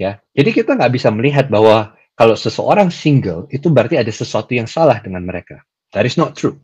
[0.00, 4.64] Ya, jadi kita nggak bisa melihat bahwa kalau seseorang single itu berarti ada sesuatu yang
[4.64, 5.60] salah dengan mereka.
[5.92, 6.56] That is not true.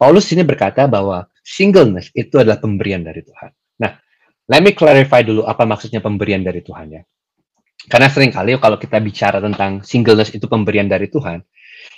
[0.00, 3.52] Paulus ini berkata bahwa singleness itu adalah pemberian dari Tuhan.
[3.84, 4.00] Nah,
[4.46, 7.02] let me clarify dulu apa maksudnya pemberian dari Tuhan ya.
[7.86, 11.38] Karena sering kali kalau kita bicara tentang singleness itu pemberian dari Tuhan,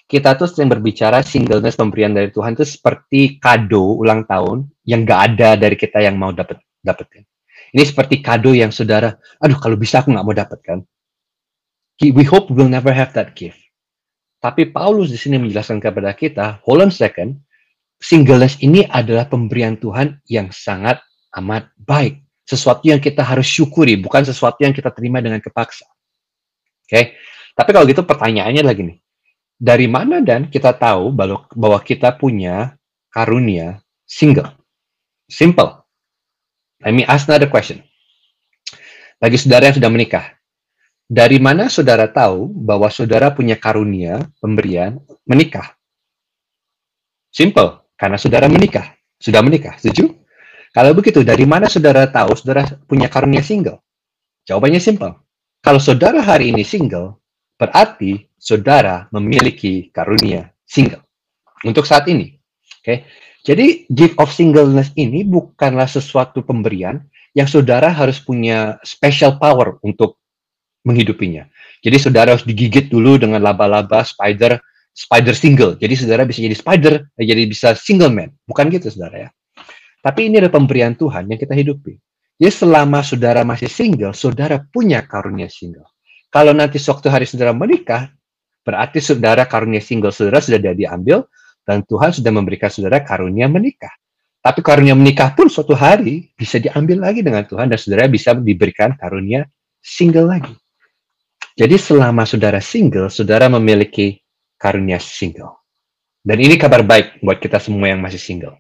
[0.05, 5.21] kita tuh sering berbicara singleness pemberian dari Tuhan itu seperti kado ulang tahun yang gak
[5.33, 7.25] ada dari kita yang mau dapat dapetin.
[7.73, 10.79] Ini seperti kado yang saudara, aduh kalau bisa aku nggak mau dapat kan.
[12.01, 13.61] We hope we'll never have that gift.
[14.39, 17.43] Tapi Paulus di sini menjelaskan kepada kita, hold on second,
[17.99, 21.03] singleness ini adalah pemberian Tuhan yang sangat
[21.35, 22.28] amat baik.
[22.49, 25.85] Sesuatu yang kita harus syukuri, bukan sesuatu yang kita terima dengan kepaksa.
[25.85, 27.05] Oke, okay?
[27.53, 28.99] tapi kalau gitu pertanyaannya lagi nih,
[29.61, 31.13] dari mana dan kita tahu
[31.53, 32.73] bahwa kita punya
[33.13, 34.57] karunia single?
[35.29, 35.85] Simple.
[36.81, 37.85] Let me ask another question.
[39.21, 40.25] Bagi saudara yang sudah menikah,
[41.05, 45.75] dari mana saudara tahu bahwa saudara punya karunia pemberian menikah?
[47.29, 48.95] Simple, karena saudara menikah.
[49.19, 50.15] Sudah menikah, setuju?
[50.79, 53.83] Kalau begitu, dari mana saudara tahu saudara punya karunia single?
[54.47, 55.11] Jawabannya simple.
[55.59, 57.19] Kalau saudara hari ini single,
[57.59, 61.03] berarti saudara memiliki karunia single
[61.67, 62.38] untuk saat ini.
[62.79, 62.87] Oke.
[62.87, 62.99] Okay?
[63.43, 67.03] Jadi gift of singleness ini bukanlah sesuatu pemberian
[67.35, 70.23] yang saudara harus punya special power untuk
[70.87, 71.51] menghidupinya.
[71.83, 74.62] Jadi saudara harus digigit dulu dengan laba-laba, spider
[74.95, 75.75] spider single.
[75.75, 78.31] Jadi saudara bisa jadi spider, jadi bisa single man.
[78.47, 79.31] Bukan gitu saudara ya.
[79.99, 81.99] Tapi ini adalah pemberian Tuhan yang kita hidupi.
[82.39, 85.91] Jadi selama saudara masih single, saudara punya karunia single.
[86.31, 88.15] Kalau nanti suatu hari saudara menikah,
[88.63, 91.27] berarti saudara karunia single saudara sudah diambil
[91.67, 93.91] dan Tuhan sudah memberikan saudara karunia menikah.
[94.39, 98.95] Tapi karunia menikah pun suatu hari bisa diambil lagi dengan Tuhan dan saudara bisa diberikan
[98.95, 99.51] karunia
[99.83, 100.55] single lagi.
[101.59, 104.23] Jadi selama saudara single, saudara memiliki
[104.55, 105.59] karunia single.
[106.23, 108.55] Dan ini kabar baik buat kita semua yang masih single.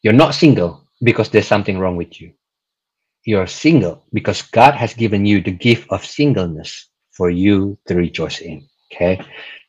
[0.00, 2.32] You're not single because there's something wrong with you.
[3.28, 8.40] You're single because God has given you the gift of singleness for you to rejoice
[8.40, 8.64] in.
[8.88, 9.20] Okay?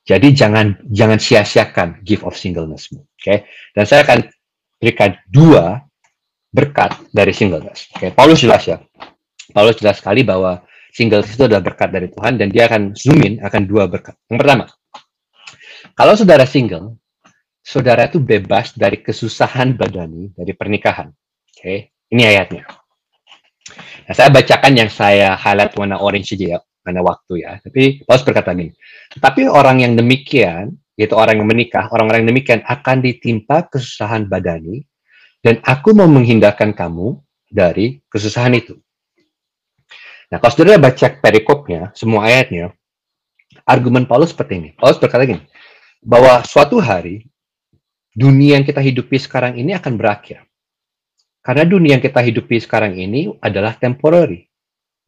[0.07, 2.87] Jadi jangan jangan sia-siakan gift of singleness.
[3.19, 3.43] Okay?
[3.75, 4.31] Dan saya akan
[4.79, 5.83] berikan dua
[6.55, 7.91] berkat dari singleness.
[7.99, 8.15] Okay?
[8.15, 8.79] Paulus jelas ya.
[9.51, 10.63] Paulus jelas sekali bahwa
[10.95, 14.15] singleness itu adalah berkat dari Tuhan dan dia akan zoom in akan dua berkat.
[14.31, 14.65] Yang pertama,
[15.91, 16.95] kalau saudara single,
[17.61, 21.09] saudara itu bebas dari kesusahan badani dari pernikahan.
[21.13, 21.77] Oke, okay?
[22.09, 22.65] ini ayatnya.
[24.09, 27.61] Nah, saya bacakan yang saya highlight warna orange saja ya, karena waktu ya.
[27.61, 28.73] Tapi Paulus berkata ini,
[29.21, 34.83] tapi orang yang demikian, yaitu orang yang menikah, orang-orang yang demikian akan ditimpa kesusahan badani,
[35.45, 38.77] dan aku mau menghindarkan kamu dari kesusahan itu.
[40.31, 42.71] Nah, kalau saudara baca perikopnya, semua ayatnya,
[43.67, 44.69] argumen Paulus seperti ini.
[44.79, 45.43] Paulus berkata gini,
[46.01, 47.27] bahwa suatu hari
[48.11, 50.43] dunia yang kita hidupi sekarang ini akan berakhir.
[51.41, 54.45] Karena dunia yang kita hidupi sekarang ini adalah temporary,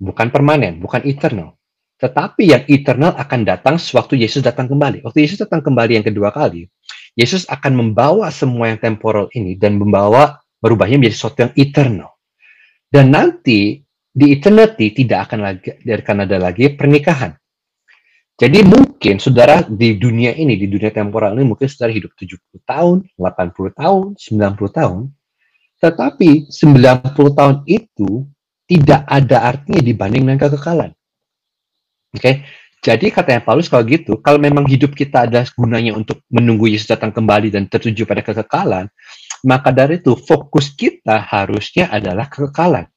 [0.02, 1.54] bukan permanen, bukan eternal.
[2.02, 5.06] Tetapi yang eternal akan datang sewaktu Yesus datang kembali.
[5.06, 6.68] Waktu Yesus datang kembali yang kedua kali,
[7.14, 12.12] Yesus akan membawa semua yang temporal ini dan membawa berubahnya menjadi sesuatu yang eternal.
[12.90, 13.78] Dan nanti
[14.14, 17.34] di eternity tidak akan lagi akan ada lagi pernikahan.
[18.34, 22.98] Jadi mungkin saudara di dunia ini, di dunia temporal ini mungkin saudara hidup 70 tahun,
[23.14, 25.02] 80 tahun, 90 tahun.
[25.78, 28.26] Tetapi 90 tahun itu
[28.66, 30.92] tidak ada artinya dibanding dengan kekekalan.
[32.14, 32.36] Oke, okay?
[32.82, 37.14] jadi katanya Paulus kalau gitu, kalau memang hidup kita ada gunanya untuk menunggu Yesus datang
[37.14, 38.90] kembali dan tertuju pada kekekalan,
[39.46, 42.90] maka dari itu fokus kita harusnya adalah kekekalan,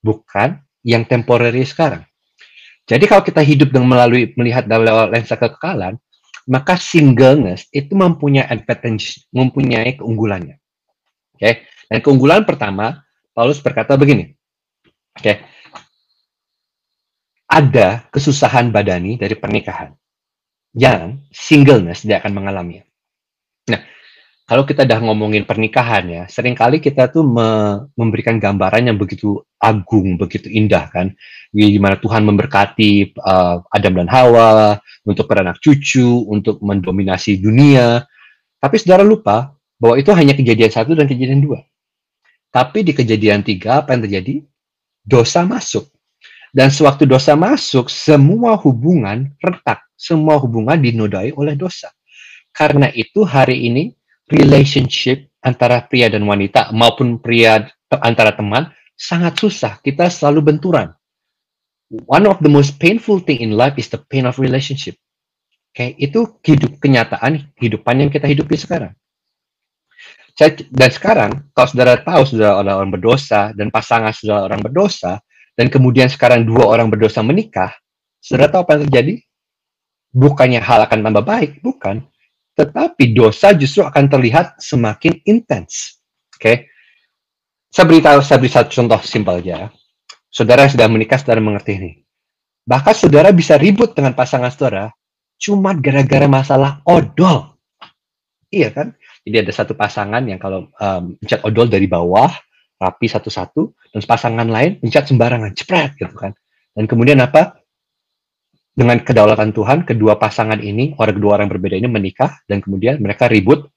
[0.00, 2.04] bukan yang temporary sekarang.
[2.84, 5.96] Jadi kalau kita hidup dengan melalui melihat dalam lensa kekekalan,
[6.44, 10.60] maka singleness itu mempunyai advantage, mempunyai keunggulannya.
[11.36, 11.40] Oke.
[11.40, 11.54] Okay?
[11.88, 13.00] Dan keunggulan pertama,
[13.32, 14.36] Paulus berkata begini.
[15.16, 15.20] Oke.
[15.24, 15.36] Okay?
[17.48, 19.94] Ada kesusahan badani dari pernikahan
[20.74, 22.82] yang singleness tidak akan mengalaminya.
[23.70, 23.80] Nah,
[24.44, 29.40] kalau kita udah ngomongin pernikahan ya, sering kali kita tuh me memberikan gambaran yang begitu
[29.56, 31.16] agung, begitu indah kan,
[31.48, 34.76] di mana Tuhan memberkati uh, Adam dan Hawa
[35.08, 38.04] untuk beranak cucu, untuk mendominasi dunia.
[38.60, 41.64] Tapi saudara lupa bahwa itu hanya kejadian satu dan kejadian dua.
[42.52, 44.44] Tapi di kejadian tiga apa yang terjadi?
[45.00, 45.88] Dosa masuk.
[46.54, 51.90] Dan sewaktu dosa masuk, semua hubungan retak, semua hubungan dinodai oleh dosa.
[52.54, 53.90] Karena itu hari ini
[54.30, 57.68] relationship antara pria dan wanita maupun pria
[58.00, 59.78] antara teman sangat susah.
[59.84, 60.92] Kita selalu benturan.
[62.08, 64.96] One of the most painful thing in life is the pain of relationship.
[65.74, 65.90] Oke, okay?
[65.98, 68.94] itu hidup kenyataan kehidupan yang kita hidupi sekarang.
[70.70, 75.22] Dan sekarang, kalau saudara tahu saudara orang berdosa dan pasangan saudara orang berdosa,
[75.54, 77.70] dan kemudian sekarang dua orang berdosa menikah,
[78.18, 79.14] saudara tahu apa yang terjadi?
[80.14, 82.06] Bukannya hal akan tambah baik, bukan
[82.54, 85.98] tetapi dosa justru akan terlihat semakin intens.
[86.34, 86.56] Oke, okay?
[87.74, 89.70] saya beritahu, saya beri satu contoh simpel aja.
[90.30, 91.92] Saudara yang sudah menikah, saudara mengerti ini.
[92.64, 94.90] Bahkan saudara bisa ribut dengan pasangan saudara
[95.36, 97.58] cuma gara-gara masalah odol.
[98.48, 98.94] Iya kan?
[99.26, 102.30] Jadi ada satu pasangan yang kalau um, mencet odol dari bawah,
[102.78, 106.32] rapi satu-satu, dan pasangan lain mencet sembarangan, cepret gitu kan.
[106.74, 107.58] Dan kemudian apa?
[108.74, 113.30] Dengan kedaulatan Tuhan, kedua pasangan ini, orang kedua orang berbeda ini menikah dan kemudian mereka
[113.30, 113.70] ribut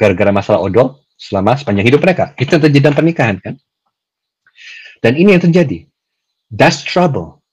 [0.00, 2.32] gara-gara masalah odol selama sepanjang hidup mereka.
[2.40, 3.54] Itu yang terjadi dalam pernikahan kan?
[5.04, 5.84] Dan ini yang terjadi.
[6.48, 7.44] That's trouble.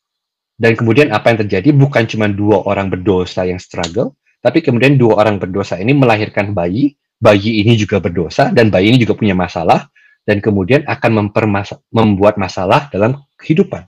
[0.56, 5.19] Dan kemudian apa yang terjadi bukan cuma dua orang berdosa yang struggle, tapi kemudian dua
[5.19, 9.91] orang berdosa ini melahirkan bayi, bayi ini juga berdosa dan bayi ini juga punya masalah
[10.23, 11.30] dan kemudian akan
[11.91, 13.86] membuat masalah dalam kehidupan.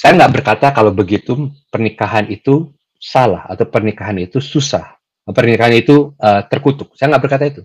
[0.00, 4.96] Saya nggak berkata kalau begitu pernikahan itu salah atau pernikahan itu susah,
[5.28, 6.96] pernikahan itu uh, terkutuk.
[6.96, 7.62] Saya nggak berkata itu.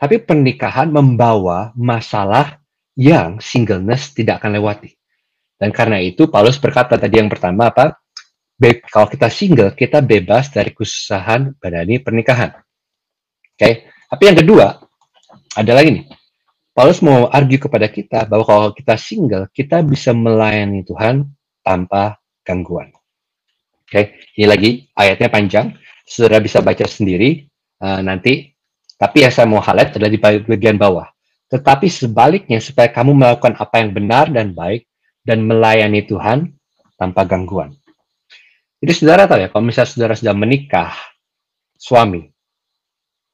[0.00, 2.64] Tapi pernikahan membawa masalah
[2.96, 4.96] yang singleness tidak akan lewati.
[5.60, 8.00] Dan karena itu Paulus berkata tadi yang pertama apa?
[8.56, 12.56] be kalau kita single, kita bebas dari kesusahan badani pernikahan.
[12.56, 13.72] Oke, okay?
[14.08, 14.80] tapi yang kedua
[15.52, 16.04] ada lagi nih.
[16.72, 21.35] Paulus mau argue kepada kita bahwa kalau kita single, kita bisa melayani Tuhan
[21.66, 22.94] tanpa gangguan.
[23.82, 24.04] Oke, okay?
[24.38, 25.66] ini lagi ayatnya panjang,
[26.06, 27.50] saudara bisa baca sendiri
[27.82, 28.54] uh, nanti.
[28.96, 30.16] Tapi yang saya mau highlight adalah di
[30.48, 31.04] bagian bawah.
[31.52, 34.88] Tetapi sebaliknya supaya kamu melakukan apa yang benar dan baik
[35.20, 36.56] dan melayani Tuhan
[36.96, 37.76] tanpa gangguan.
[38.80, 40.96] Jadi saudara tahu ya, kalau misalnya saudara sudah menikah,
[41.76, 42.24] suami,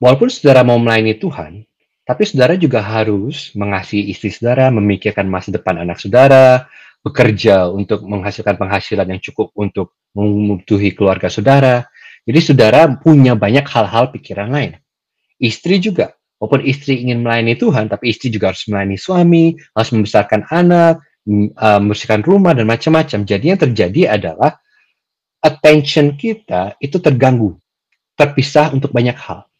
[0.02, 1.62] walaupun saudara mau melayani Tuhan,
[2.02, 6.66] tapi saudara juga harus mengasihi istri saudara, memikirkan masa depan anak saudara,
[7.02, 11.86] bekerja untuk menghasilkan penghasilan yang cukup untuk memenuhi keluarga saudara.
[12.22, 14.78] Jadi saudara punya banyak hal-hal pikiran lain.
[15.42, 20.46] Istri juga, walaupun istri ingin melayani Tuhan, tapi istri juga harus melayani suami, harus membesarkan
[20.54, 21.02] anak,
[21.58, 23.26] uh, membersihkan rumah dan macam-macam.
[23.26, 24.62] Jadi yang terjadi adalah
[25.42, 27.58] attention kita itu terganggu,
[28.14, 29.50] terpisah untuk banyak hal.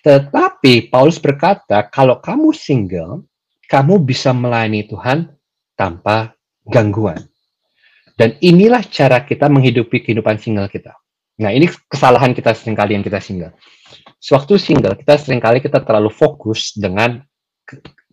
[0.00, 3.28] Tetapi Paulus berkata, kalau kamu single,
[3.68, 5.28] kamu bisa melayani Tuhan
[5.76, 6.32] tanpa
[6.66, 7.18] gangguan.
[8.12, 10.94] Dan inilah cara kita menghidupi kehidupan single kita.
[11.40, 13.56] Nah, ini kesalahan kita sering kali yang kita single.
[14.20, 17.24] Sewaktu single, kita sering kali kita terlalu fokus dengan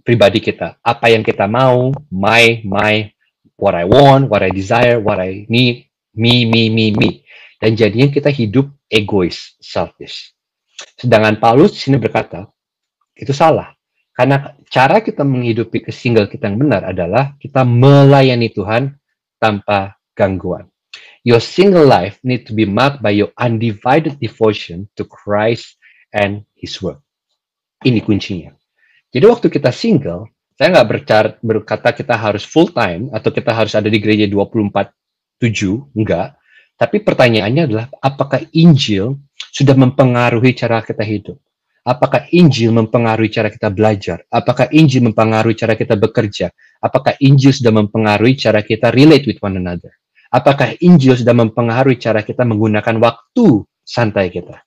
[0.02, 0.80] pribadi kita.
[0.82, 3.12] Apa yang kita mau, my, my,
[3.60, 7.22] what I want, what I desire, what I need, me, me, me, me.
[7.60, 10.32] Dan jadinya kita hidup egois, selfish.
[10.96, 12.48] Sedangkan Paulus sini berkata,
[13.20, 13.76] itu salah.
[14.20, 19.00] Karena cara kita menghidupi kesingle kita yang benar adalah kita melayani Tuhan
[19.40, 20.68] tanpa gangguan.
[21.24, 25.80] Your single life need to be marked by your undivided devotion to Christ
[26.12, 27.00] and His work.
[27.88, 28.52] Ini kuncinya.
[29.08, 30.28] Jadi waktu kita single,
[30.60, 34.92] saya nggak berkata kita harus full time atau kita harus ada di gereja 24
[35.40, 36.36] 7, enggak.
[36.76, 39.16] Tapi pertanyaannya adalah apakah Injil
[39.56, 41.40] sudah mempengaruhi cara kita hidup?
[41.90, 44.22] Apakah Injil mempengaruhi cara kita belajar?
[44.30, 46.54] Apakah Injil mempengaruhi cara kita bekerja?
[46.86, 49.90] Apakah Injil sudah mempengaruhi cara kita relate with one another?
[50.30, 54.62] Apakah Injil sudah mempengaruhi cara kita menggunakan waktu santai kita?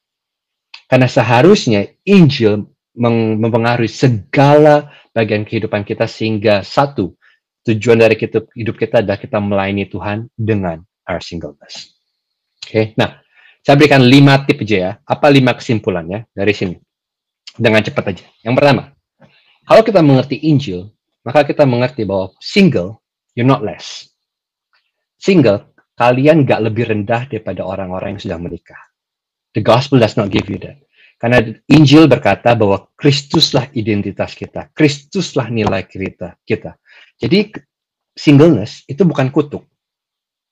[0.91, 2.67] Karena seharusnya Injil
[2.99, 7.15] mempengaruhi segala bagian kehidupan kita sehingga satu,
[7.63, 11.95] tujuan dari hidup kita adalah kita melayani Tuhan dengan our singleness.
[12.67, 12.85] Oke, okay?
[12.99, 13.23] nah
[13.63, 14.93] saya berikan lima tip aja ya.
[15.07, 16.75] Apa lima kesimpulannya dari sini?
[17.53, 18.27] Dengan cepat aja.
[18.41, 18.83] Yang pertama,
[19.69, 20.89] kalau kita mengerti Injil,
[21.23, 22.99] maka kita mengerti bahwa single,
[23.37, 24.09] you're not less.
[25.21, 28.81] Single, kalian gak lebih rendah daripada orang-orang yang sudah menikah.
[29.53, 30.81] The gospel does not give you that.
[31.23, 31.39] Karena
[31.71, 36.35] Injil berkata bahwa Kristuslah identitas kita, Kristuslah nilai kita.
[36.43, 36.75] kita.
[37.15, 37.55] Jadi
[38.11, 39.63] singleness itu bukan kutuk,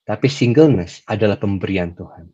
[0.07, 2.31] tapi singleness adalah pemberian Tuhan.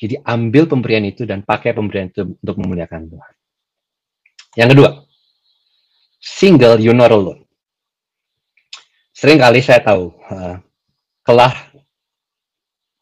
[0.00, 3.32] Jadi ambil pemberian itu dan pakai pemberian itu untuk memuliakan Tuhan.
[4.54, 4.90] Yang kedua,
[6.22, 7.42] single you're not alone.
[9.14, 10.58] Sering kali saya tahu, uh,
[11.22, 11.54] kelah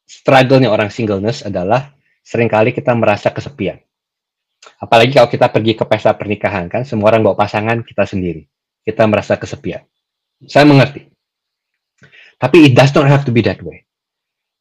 [0.05, 3.81] struggle-nya orang singleness adalah sering kali kita merasa kesepian.
[4.79, 8.47] Apalagi kalau kita pergi ke pesta pernikahan kan, semua orang bawa pasangan kita sendiri.
[8.83, 9.83] Kita merasa kesepian.
[10.47, 11.07] Saya mengerti.
[12.39, 13.87] Tapi it does not have to be that way.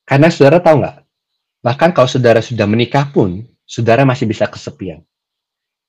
[0.06, 0.98] Karena saudara tahu nggak?
[1.62, 5.02] Bahkan kalau saudara sudah menikah pun, saudara masih bisa kesepian.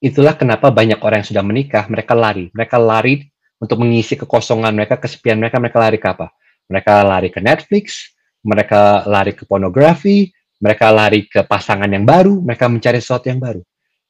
[0.02, 2.50] Itulah kenapa banyak orang yang sudah menikah, mereka lari.
[2.50, 3.22] Mereka lari
[3.62, 6.34] untuk mengisi kekosongan mereka, kesepian mereka, mereka lari ke apa?
[6.66, 8.10] Mereka lari ke Netflix,
[8.42, 10.26] mereka lari ke pornografi,
[10.58, 13.62] mereka lari ke pasangan yang baru, mereka mencari sesuatu yang baru.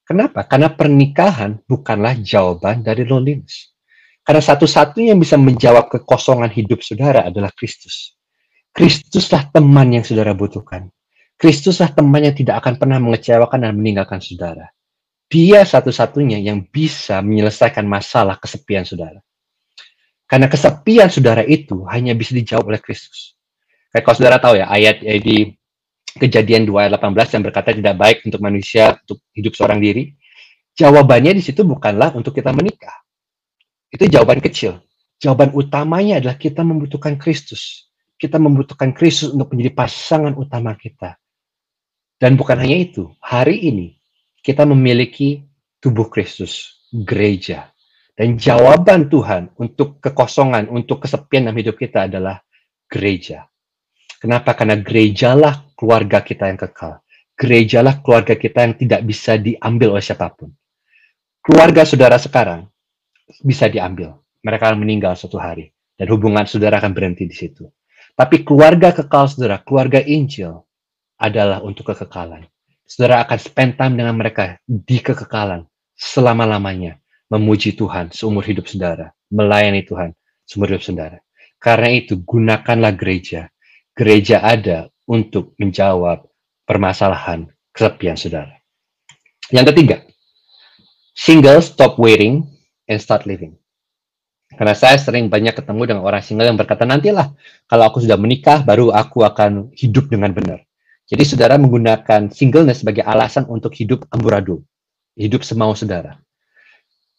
[0.09, 0.49] Kenapa?
[0.49, 3.77] Karena pernikahan bukanlah jawaban dari loneliness.
[4.25, 8.17] Karena satu-satunya yang bisa menjawab kekosongan hidup saudara adalah Kristus.
[8.73, 10.89] Kristuslah teman yang saudara butuhkan.
[11.37, 14.73] Kristuslah teman yang tidak akan pernah mengecewakan dan meninggalkan saudara.
[15.33, 19.17] Dia satu-satunya yang bisa menyelesaikan masalah kesepian saudara.
[20.29, 23.33] Karena kesepian saudara itu hanya bisa dijawab oleh Kristus.
[23.89, 25.57] Kayak kalau saudara tahu ya, ayat ya, di
[26.21, 30.13] kejadian 2 ayat 18 yang berkata tidak baik untuk manusia untuk hidup seorang diri.
[30.77, 33.03] Jawabannya di situ bukanlah untuk kita menikah
[33.93, 34.81] itu jawaban kecil.
[35.21, 37.93] Jawaban utamanya adalah kita membutuhkan Kristus.
[38.17, 41.21] Kita membutuhkan Kristus untuk menjadi pasangan utama kita.
[42.17, 44.01] Dan bukan hanya itu, hari ini
[44.43, 45.47] kita memiliki
[45.79, 47.71] tubuh Kristus, gereja.
[48.13, 52.45] Dan jawaban Tuhan untuk kekosongan, untuk kesepian dalam hidup kita adalah
[52.91, 53.49] gereja.
[54.21, 54.53] Kenapa?
[54.53, 57.01] Karena gerejalah keluarga kita yang kekal.
[57.33, 60.53] Gerejalah keluarga kita yang tidak bisa diambil oleh siapa pun.
[61.43, 62.69] Keluarga saudara sekarang
[63.43, 64.15] bisa diambil.
[64.45, 65.73] Mereka akan meninggal suatu hari.
[65.97, 67.67] Dan hubungan saudara akan berhenti di situ.
[68.13, 70.61] Tapi keluarga kekal saudara, keluarga Injil,
[71.17, 72.52] adalah untuk kekekalan.
[72.93, 75.65] Saudara akan spend time dengan mereka di kekekalan
[75.97, 77.01] selama-lamanya,
[77.33, 80.13] memuji Tuhan seumur hidup saudara, melayani Tuhan
[80.45, 81.17] seumur hidup saudara.
[81.57, 83.49] Karena itu, gunakanlah gereja.
[83.97, 86.29] Gereja ada untuk menjawab
[86.69, 88.61] permasalahan kesepian saudara.
[89.49, 89.97] Yang ketiga,
[91.17, 92.45] single stop waiting
[92.85, 93.57] and start living.
[94.53, 97.33] Karena saya sering banyak ketemu dengan orang single yang berkata, nantilah
[97.65, 100.69] kalau aku sudah menikah, baru aku akan hidup dengan benar.
[101.13, 104.65] Jadi saudara menggunakan singleness sebagai alasan untuk hidup amburadul.
[105.13, 106.17] Hidup semau saudara.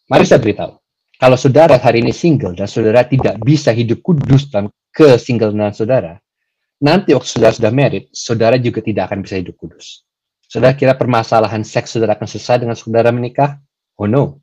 [0.09, 0.81] Mari saya beritahu.
[1.21, 6.17] Kalau saudara hari ini single dan saudara tidak bisa hidup kudus dalam kesinglenan saudara,
[6.81, 10.01] nanti waktu saudara sudah married, saudara juga tidak akan bisa hidup kudus.
[10.49, 13.61] Saudara kira permasalahan seks saudara akan selesai dengan saudara menikah?
[14.01, 14.41] Oh no.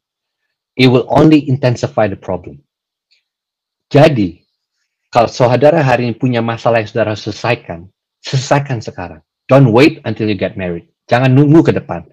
[0.78, 2.62] It will only intensify the problem.
[3.90, 4.46] Jadi,
[5.10, 7.90] kalau saudara hari ini punya masalah yang saudara selesaikan,
[8.22, 9.26] selesaikan sekarang.
[9.50, 10.86] Don't wait until you get married.
[11.10, 12.06] Jangan nunggu ke depan.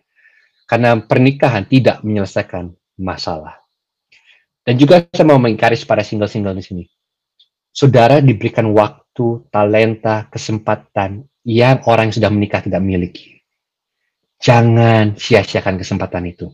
[0.66, 3.62] Karena pernikahan tidak menyelesaikan masalah.
[4.66, 6.84] Dan juga saya mau mengkaris para single-single di sini.
[7.70, 13.38] Saudara diberikan waktu, talenta, kesempatan yang orang yang sudah menikah tidak miliki.
[14.42, 16.50] Jangan sia-siakan kesempatan itu.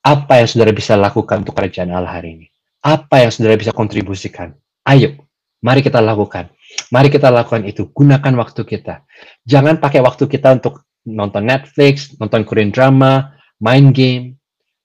[0.00, 2.46] Apa yang saudara bisa lakukan untuk kerajaan Allah hari ini?
[2.80, 4.54] Apa yang saudara bisa kontribusikan?
[4.86, 5.26] Ayo,
[5.58, 6.48] mari kita lakukan.
[6.94, 7.90] Mari kita lakukan itu.
[7.90, 9.02] Gunakan waktu kita.
[9.42, 14.38] Jangan pakai waktu kita untuk nonton Netflix, nonton Korean drama, main game.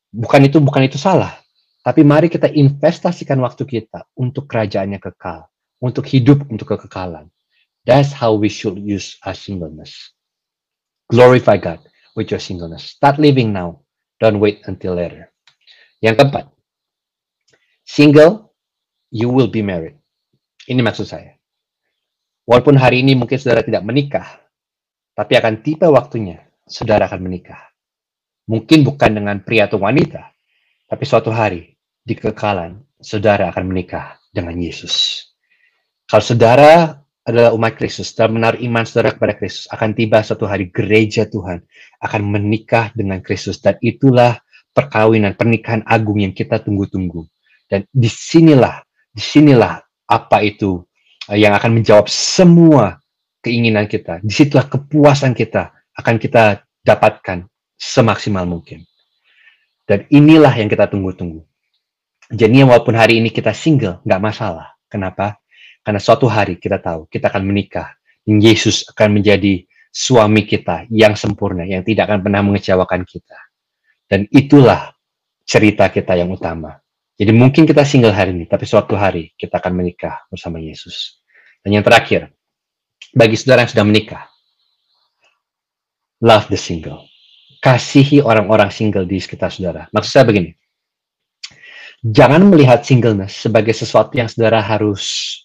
[0.10, 1.38] Bukan itu, bukan itu salah.
[1.86, 5.46] Tapi mari kita investasikan waktu kita untuk kerajaannya kekal,
[5.78, 7.30] untuk hidup untuk kekekalan.
[7.86, 9.94] That's how we should use our singleness.
[11.14, 11.86] Glorify God
[12.18, 12.98] with your singleness.
[12.98, 13.86] Start living now.
[14.18, 15.32] Don't wait until later.
[16.04, 16.46] Yang keempat,
[17.88, 18.54] Single,
[19.10, 19.98] you will be married.
[20.70, 21.39] Ini maksud saya.
[22.50, 24.26] Walaupun hari ini mungkin saudara tidak menikah,
[25.14, 27.70] tapi akan tiba waktunya saudara akan menikah.
[28.50, 30.34] Mungkin bukan dengan pria atau wanita,
[30.90, 35.30] tapi suatu hari di kekekalan saudara akan menikah dengan Yesus.
[36.10, 40.74] Kalau saudara adalah umat Kristus dan menaruh iman saudara kepada Kristus, akan tiba suatu hari
[40.74, 41.62] gereja Tuhan
[42.02, 44.42] akan menikah dengan Kristus dan itulah
[44.74, 47.30] perkawinan pernikahan agung yang kita tunggu-tunggu
[47.70, 48.82] dan di sinilah,
[49.14, 49.78] di sinilah
[50.10, 50.89] apa itu
[51.36, 52.98] yang akan menjawab semua
[53.46, 54.24] keinginan kita.
[54.24, 58.84] Di situlah kepuasan kita akan kita dapatkan semaksimal mungkin.
[59.86, 61.42] Dan inilah yang kita tunggu-tunggu.
[62.30, 64.78] Jadi walaupun hari ini kita single, nggak masalah.
[64.86, 65.42] Kenapa?
[65.82, 67.98] Karena suatu hari kita tahu kita akan menikah.
[68.22, 73.40] Dan Yesus akan menjadi suami kita yang sempurna, yang tidak akan pernah mengecewakan kita.
[74.06, 74.94] Dan itulah
[75.50, 76.78] cerita kita yang utama.
[77.18, 81.19] Jadi mungkin kita single hari ini, tapi suatu hari kita akan menikah bersama Yesus.
[81.64, 82.32] Dan yang terakhir,
[83.12, 84.24] bagi saudara yang sudah menikah,
[86.24, 87.08] love the single.
[87.60, 89.92] Kasihi orang-orang single di sekitar saudara.
[89.92, 90.56] Maksud saya begini,
[92.00, 95.36] jangan melihat singleness sebagai sesuatu yang saudara harus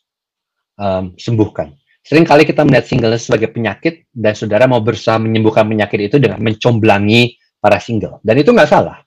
[0.79, 1.75] um, sembuhkan.
[2.05, 6.39] Sering kali kita melihat singleness sebagai penyakit dan saudara mau berusaha menyembuhkan penyakit itu dengan
[6.39, 8.21] mencomblangi para single.
[8.21, 9.01] Dan itu nggak salah.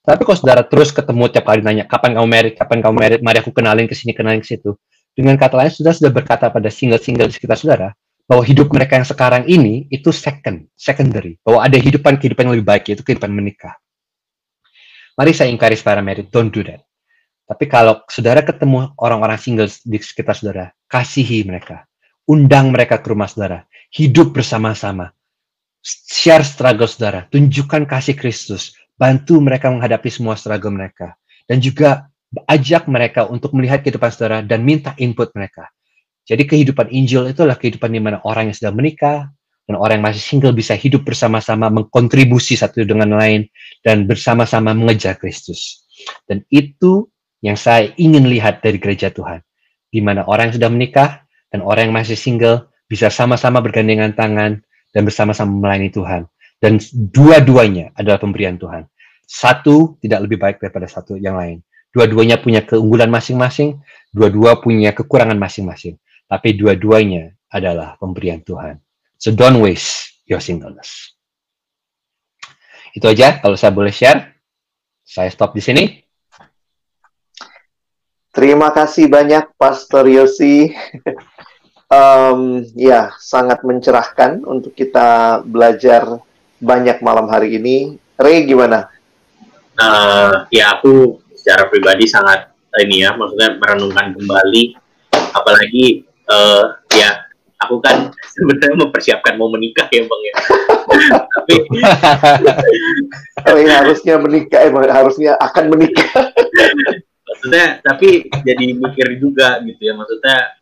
[0.00, 3.38] Tapi kalau saudara terus ketemu tiap kali nanya, kapan kamu merit, kapan kamu merit, mari
[3.44, 4.72] aku kenalin ke sini, kenalin ke situ.
[5.14, 7.88] Dengan kata lain, sudah sudah berkata pada single-single di sekitar saudara,
[8.30, 11.36] bahwa hidup mereka yang sekarang ini itu second, secondary.
[11.42, 13.74] Bahwa ada hidupan kehidupan yang lebih baik, yaitu kehidupan menikah.
[15.18, 16.80] Mari saya encourage para merit, don't do that.
[17.50, 21.82] Tapi kalau saudara ketemu orang-orang single di sekitar saudara, kasihi mereka.
[22.30, 23.66] Undang mereka ke rumah saudara.
[23.90, 25.10] Hidup bersama-sama.
[25.82, 27.26] Share struggle saudara.
[27.26, 31.16] Tunjukkan kasih Kristus bantu mereka menghadapi semua struggle mereka.
[31.48, 32.09] Dan juga
[32.46, 35.66] ajak mereka untuk melihat kehidupan saudara dan minta input mereka.
[36.26, 39.26] Jadi kehidupan Injil itulah kehidupan di mana orang yang sudah menikah
[39.66, 43.50] dan orang yang masih single bisa hidup bersama-sama mengkontribusi satu dengan lain
[43.82, 45.86] dan bersama-sama mengejar Kristus.
[46.26, 47.10] Dan itu
[47.42, 49.42] yang saya ingin lihat dari gereja Tuhan.
[49.90, 51.10] Di mana orang yang sudah menikah
[51.50, 54.62] dan orang yang masih single bisa sama-sama bergandengan tangan
[54.94, 56.30] dan bersama-sama melayani Tuhan.
[56.60, 58.86] Dan dua-duanya adalah pemberian Tuhan.
[59.26, 61.62] Satu tidak lebih baik daripada satu yang lain.
[61.90, 63.82] Dua-duanya punya keunggulan masing-masing,
[64.14, 65.98] dua-dua punya kekurangan masing-masing.
[66.30, 68.78] Tapi dua-duanya adalah pemberian Tuhan.
[69.18, 71.18] So don't waste your singleness.
[72.94, 74.38] Itu aja kalau saya boleh share.
[75.02, 75.84] Saya stop di sini.
[78.30, 80.70] Terima kasih banyak Pastor Yosi.
[81.90, 86.22] um, ya, sangat mencerahkan untuk kita belajar
[86.62, 87.98] banyak malam hari ini.
[88.14, 88.86] Ray gimana?
[89.74, 92.52] Uh, ya aku secara pribadi sangat
[92.84, 94.76] ini ya, maksudnya merenungkan kembali,
[95.32, 97.30] apalagi uh, ya
[97.60, 100.34] aku kan sebenarnya mempersiapkan mau menikah ya bang ya.
[101.34, 101.54] Tapi
[103.48, 106.32] oh, ya, harusnya menikah emang harusnya akan menikah.
[107.30, 110.60] Maksudnya tapi jadi mikir juga gitu ya maksudnya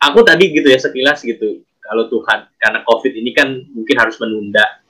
[0.00, 1.62] aku tadi gitu ya sekilas gitu.
[1.84, 4.81] Kalau Tuhan karena COVID ini kan mungkin harus menunda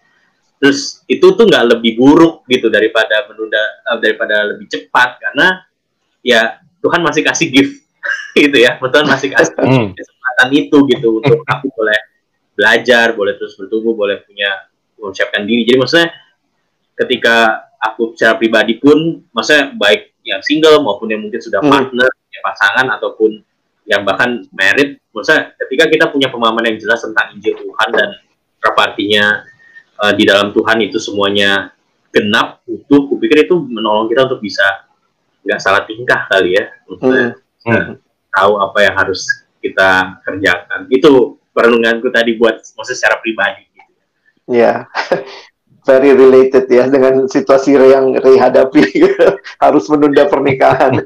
[0.63, 3.59] terus itu tuh nggak lebih buruk gitu daripada menunda
[3.91, 5.67] uh, daripada lebih cepat karena
[6.23, 7.83] ya Tuhan masih kasih gift
[8.39, 9.91] gitu ya Tuhan masih kasih hmm.
[9.99, 11.99] kesempatan itu gitu untuk aku boleh
[12.55, 16.15] belajar boleh terus bertumbuh boleh punya mempersiapkan diri jadi maksudnya
[16.95, 21.75] ketika aku secara pribadi pun maksudnya baik yang single maupun yang mungkin sudah hmm.
[21.75, 23.43] partner ya pasangan ataupun
[23.91, 28.15] yang bahkan merit maksudnya ketika kita punya pemahaman yang jelas tentang Injil Tuhan dan
[28.63, 29.43] berapa artinya
[30.01, 31.73] uh, di dalam Tuhan itu semuanya
[32.13, 34.65] genap utuh kupikir itu menolong kita untuk bisa
[35.43, 37.33] nggak salah tingkah kali ya hmm.
[37.67, 37.99] hmm.
[38.31, 39.27] tahu apa yang harus
[39.59, 43.93] kita kerjakan itu perenunganku tadi buat maksudnya secara pribadi gitu.
[44.53, 45.19] ya yeah.
[45.83, 48.83] very related ya dengan situasi yang Ray hadapi
[49.65, 50.95] harus menunda pernikahan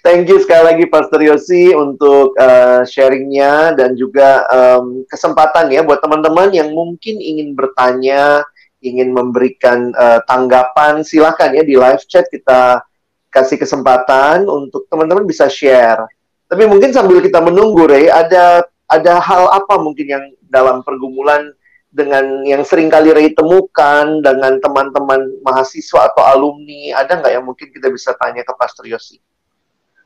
[0.00, 6.00] Thank you sekali lagi Pastor Yosi untuk uh, sharingnya dan juga um, kesempatan ya buat
[6.00, 8.40] teman-teman yang mungkin ingin bertanya,
[8.80, 12.80] ingin memberikan uh, tanggapan, silakan ya di live chat kita
[13.28, 16.08] kasih kesempatan untuk teman-teman bisa share.
[16.48, 21.52] Tapi mungkin sambil kita menunggu, Ray, ada ada hal apa mungkin yang dalam pergumulan
[21.92, 27.68] dengan yang sering kali Ray temukan dengan teman-teman mahasiswa atau alumni, ada nggak yang mungkin
[27.68, 29.20] kita bisa tanya ke Pastor Yosi?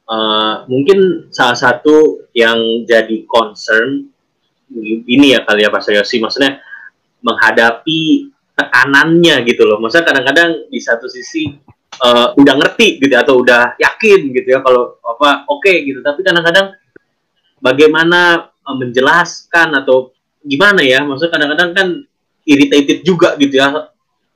[0.09, 4.09] Uh, mungkin salah satu yang jadi concern
[5.07, 6.16] ini ya kali ya Pak Sayosi.
[6.18, 6.59] Maksudnya
[7.20, 9.78] menghadapi tekanannya gitu loh.
[9.80, 11.48] Maksudnya kadang-kadang di satu sisi
[12.03, 16.00] uh, udah ngerti gitu atau udah yakin gitu ya kalau apa oke okay, gitu.
[16.00, 16.76] Tapi kadang-kadang
[17.61, 21.05] bagaimana uh, menjelaskan atau gimana ya?
[21.05, 21.88] Maksudnya kadang-kadang kan
[22.48, 23.70] irritated juga gitu ya.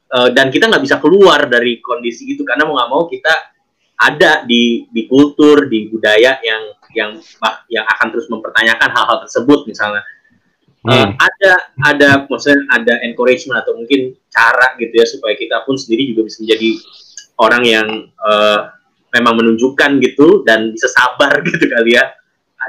[0.06, 3.55] Uh, dan kita nggak bisa keluar dari kondisi itu karena mau nggak mau kita
[3.96, 7.10] ada di di kultur di budaya yang yang
[7.72, 10.04] yang akan terus mempertanyakan hal-hal tersebut misalnya
[10.84, 10.92] hmm.
[10.92, 11.52] uh, ada
[11.84, 16.44] ada maksudnya ada encouragement atau mungkin cara gitu ya supaya kita pun sendiri juga bisa
[16.44, 16.70] menjadi
[17.40, 17.88] orang yang
[18.20, 18.72] uh,
[19.16, 22.12] memang menunjukkan gitu dan bisa sabar gitu kali ya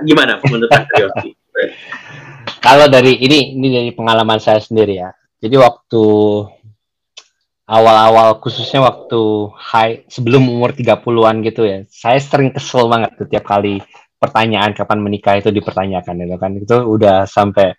[0.04, 1.30] gimana menurut Yosi?
[2.66, 5.10] Kalau dari ini ini dari pengalaman saya sendiri ya.
[5.38, 6.04] Jadi waktu
[7.68, 11.84] awal-awal khususnya waktu high sebelum umur 30-an gitu ya.
[11.92, 13.84] Saya sering kesel banget tuh tiap kali
[14.18, 16.52] pertanyaan kapan menikah itu dipertanyakan gitu kan.
[16.56, 17.76] Itu udah sampai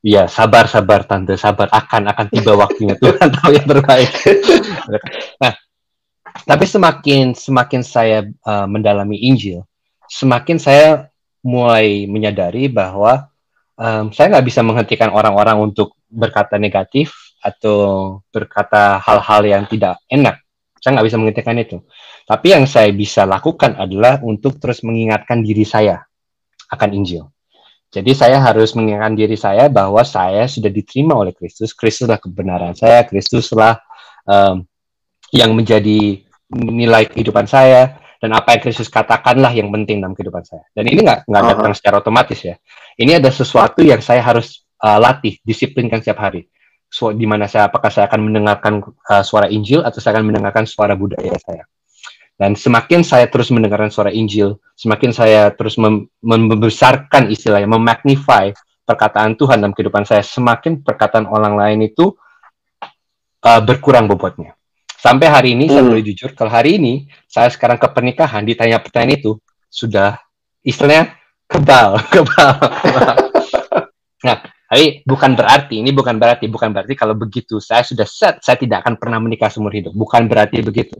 [0.00, 4.10] ya sabar sabar tante sabar akan akan tiba waktunya Tuhan tahu yang terbaik.
[5.42, 5.52] nah,
[6.48, 9.68] tapi semakin semakin saya uh, mendalami Injil,
[10.08, 11.12] semakin saya
[11.44, 13.28] mulai menyadari bahwa
[13.76, 17.78] um, saya nggak bisa menghentikan orang-orang untuk berkata negatif atau
[18.34, 20.42] berkata hal-hal yang tidak enak.
[20.82, 21.78] Saya nggak bisa menghentikan itu.
[22.26, 26.02] Tapi yang saya bisa lakukan adalah untuk terus mengingatkan diri saya
[26.74, 27.30] akan Injil.
[27.94, 31.70] Jadi saya harus mengingatkan diri saya bahwa saya sudah diterima oleh Kristus.
[31.70, 33.06] Kristuslah kebenaran saya.
[33.06, 33.78] Kristuslah
[34.26, 34.66] um,
[35.30, 40.66] yang menjadi nilai kehidupan saya dan apa yang Kristus katakanlah yang penting dalam kehidupan saya.
[40.74, 41.78] Dan ini nggak nggak datang uh -huh.
[41.78, 42.58] secara otomatis ya.
[42.98, 46.50] Ini ada sesuatu yang saya harus uh, latih, disiplinkan setiap hari
[47.16, 50.96] di mana saya apakah saya akan mendengarkan uh, suara Injil atau saya akan mendengarkan suara
[50.96, 51.68] budaya saya.
[52.36, 58.52] Dan semakin saya terus mendengarkan suara Injil, semakin saya terus mem membesarkan istilahnya, memagnify
[58.84, 62.12] perkataan Tuhan dalam kehidupan saya, semakin perkataan orang lain itu
[63.40, 64.52] uh, berkurang bobotnya.
[64.96, 65.72] Sampai hari ini, hmm.
[65.72, 69.32] saya boleh jujur, kalau hari ini saya sekarang ke pernikahan ditanya pertanyaan itu
[69.72, 70.20] sudah
[70.60, 71.16] istilahnya
[71.48, 72.52] kebal, kebal.
[74.28, 74.36] nah,
[74.66, 78.82] tapi bukan berarti ini bukan berarti bukan berarti kalau begitu saya sudah set saya tidak
[78.82, 79.94] akan pernah menikah seumur hidup.
[79.94, 80.98] Bukan berarti begitu.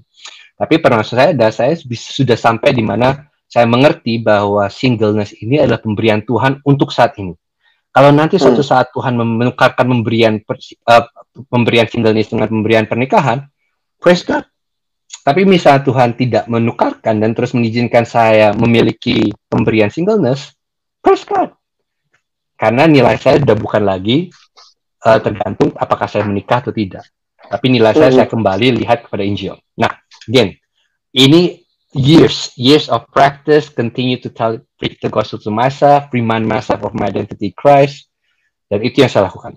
[0.54, 5.82] Tapi pernah saya dan saya sudah sampai di mana saya mengerti bahwa singleness ini adalah
[5.82, 7.34] pemberian Tuhan untuk saat ini.
[7.90, 8.70] Kalau nanti suatu hmm.
[8.70, 10.38] saat Tuhan menukarkan pemberian
[10.86, 11.04] uh,
[11.50, 13.50] pemberian singleness dengan pemberian pernikahan,
[13.98, 14.46] praise God.
[15.26, 20.54] Tapi misalnya Tuhan tidak menukarkan dan terus mengizinkan saya memiliki pemberian singleness,
[21.02, 21.50] praise God
[22.56, 24.32] karena nilai saya sudah bukan lagi
[25.04, 27.04] uh, tergantung apakah saya menikah atau tidak.
[27.46, 29.54] Tapi nilai saya saya kembali lihat kepada Injil.
[29.78, 29.92] Nah,
[30.26, 30.56] again,
[31.14, 31.62] ini
[31.94, 36.90] years, years of practice, continue to tell, preach the gospel to myself, remind myself of
[36.96, 38.10] my identity Christ,
[38.66, 39.54] dan itu yang saya lakukan.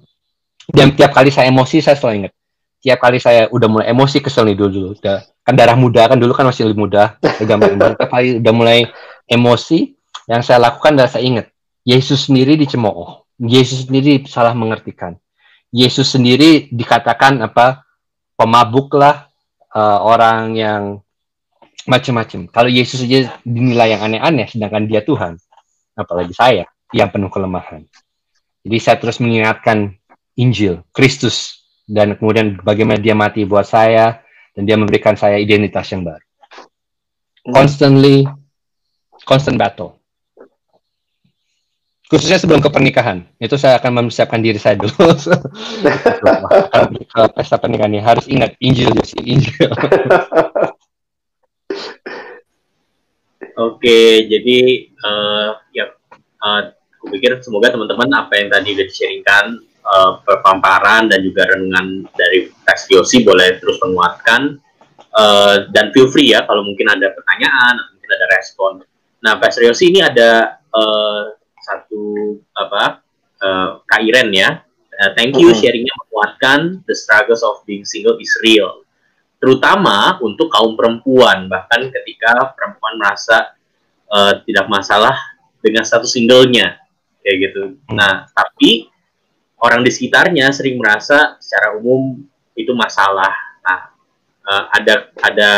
[0.69, 2.33] Dan tiap kali saya emosi, saya selalu ingat.
[2.79, 4.89] Tiap kali saya udah mulai emosi, kesel nih dulu dulu.
[5.01, 7.73] Udah, kan darah muda kan dulu kan masih lebih muda, gampang.
[7.97, 8.85] Tiap kali udah mulai
[9.25, 9.97] emosi,
[10.29, 11.49] yang saya lakukan adalah saya ingat
[11.89, 15.17] Yesus sendiri dicemooh, Yesus sendiri salah mengertikan,
[15.73, 17.81] Yesus sendiri dikatakan apa
[18.37, 19.25] pemabuk lah
[19.73, 20.83] uh, orang yang
[21.89, 22.45] macam-macam.
[22.53, 25.41] Kalau Yesus saja dinilai yang aneh-aneh, sedangkan dia Tuhan,
[25.97, 27.81] apalagi saya yang penuh kelemahan.
[28.61, 29.97] Jadi saya terus mengingatkan
[30.37, 34.21] Injil, Kristus, dan kemudian bagaimana dia mati buat saya,
[34.53, 36.21] dan dia memberikan saya identitas yang baru.
[36.21, 37.53] Hmm.
[37.57, 38.29] Constantly,
[39.25, 39.98] constant battle
[42.09, 43.21] khususnya sebelum ke pernikahan.
[43.37, 44.97] Itu saya akan mempersiapkan diri saya dulu.
[47.13, 48.01] Ke pesta pernikahan ini.
[48.01, 49.69] Harus ingat Injil sih Injil.
[53.59, 55.91] Oke jadi uh, ya
[56.41, 56.61] uh,
[56.95, 59.45] aku pikir semoga teman-teman apa yang tadi sudah disharingkan
[59.83, 64.57] uh, perpamparan dan juga renungan dari Tes Yosi boleh terus menguatkan.
[65.09, 68.71] Uh, dan feel free ya kalau mungkin ada pertanyaan atau mungkin ada respon.
[69.21, 71.38] Nah Pastor Yosi ini ada uh,
[71.69, 73.05] satu apa
[73.45, 74.65] uh, Kak Iren ya.
[74.99, 75.61] Uh, thank you mm-hmm.
[75.63, 78.83] sharingnya menguatkan the struggles of being single is real.
[79.39, 83.55] Terutama untuk kaum perempuan, bahkan ketika perempuan merasa
[84.11, 85.15] uh, tidak masalah
[85.63, 86.75] dengan satu singlenya,
[87.23, 87.79] kayak gitu.
[87.87, 87.95] Mm.
[87.95, 88.91] Nah, tapi
[89.63, 92.19] orang di sekitarnya sering merasa secara umum
[92.59, 93.31] itu masalah.
[93.63, 93.79] Nah,
[94.43, 95.51] uh, ada ada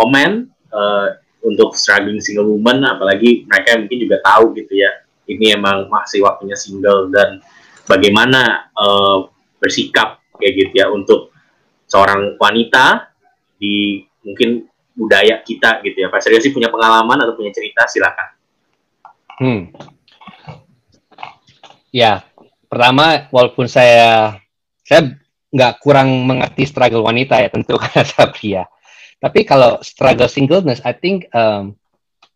[0.00, 4.88] komen uh, untuk struggling single woman, apalagi mereka mungkin juga tahu gitu ya
[5.30, 7.38] ini emang masih waktunya single dan
[7.86, 9.30] bagaimana uh,
[9.62, 11.30] bersikap kayak gitu ya untuk
[11.86, 13.12] seorang wanita
[13.60, 16.08] di mungkin budaya kita gitu ya.
[16.10, 18.28] Pak sih punya pengalaman atau punya cerita silakan.
[19.40, 19.62] Hmm.
[21.90, 22.22] Ya,
[22.70, 24.38] pertama walaupun saya
[24.86, 25.18] saya
[25.50, 28.64] nggak kurang mengerti struggle wanita ya tentu karena saya pria.
[29.20, 31.76] Tapi kalau struggle singleness, I think um,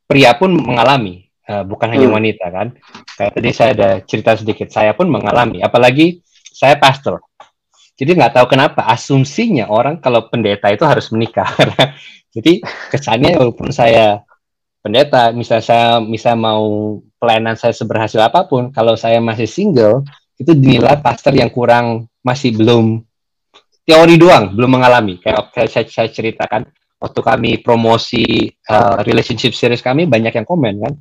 [0.05, 2.17] pria pun mengalami uh, bukan hanya hmm.
[2.17, 2.69] wanita kan.
[3.17, 6.21] Kayak tadi saya ada cerita sedikit, saya pun mengalami, apalagi
[6.55, 7.21] saya pastor.
[7.95, 11.47] Jadi nggak tahu kenapa asumsinya orang kalau pendeta itu harus menikah.
[12.35, 12.59] Jadi
[12.91, 14.27] kesannya walaupun saya
[14.83, 20.03] pendeta, misal saya misal mau pelayanan saya seberhasil apa pun, kalau saya masih single,
[20.35, 23.07] itu dinilai pastor yang kurang masih belum
[23.87, 25.23] teori doang, belum mengalami.
[25.23, 26.67] Kayak saya, saya ceritakan
[26.99, 30.93] waktu kami promosi uh, relationship series kami banyak yang komen kan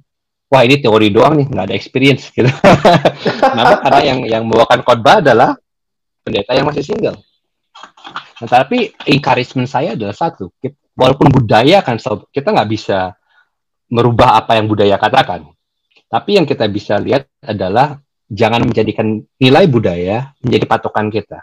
[0.49, 2.49] wah ini teori doang nih, nggak ada experience gitu.
[3.53, 3.83] Kenapa?
[3.83, 5.57] Karena yang yang membawakan khotbah adalah
[6.23, 7.19] pendeta yang masih single.
[8.39, 10.51] Nah, tapi encouragement saya adalah satu,
[10.95, 11.97] walaupun budaya kan
[12.31, 13.15] kita nggak bisa
[13.89, 15.47] merubah apa yang budaya katakan,
[16.07, 17.97] tapi yang kita bisa lihat adalah
[18.29, 21.41] jangan menjadikan nilai budaya menjadi patokan kita.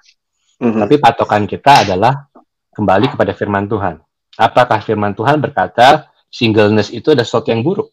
[0.60, 0.80] Mm-hmm.
[0.84, 2.28] Tapi patokan kita adalah
[2.74, 3.98] kembali kepada firman Tuhan.
[4.36, 7.90] Apakah firman Tuhan berkata singleness itu ada sesuatu yang buruk?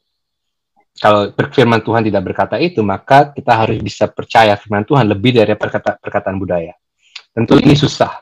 [0.97, 5.53] Kalau firman Tuhan tidak berkata itu, maka kita harus bisa percaya firman Tuhan lebih dari
[5.53, 6.73] perkata, perkataan budaya.
[7.29, 8.17] Tentu ini susah.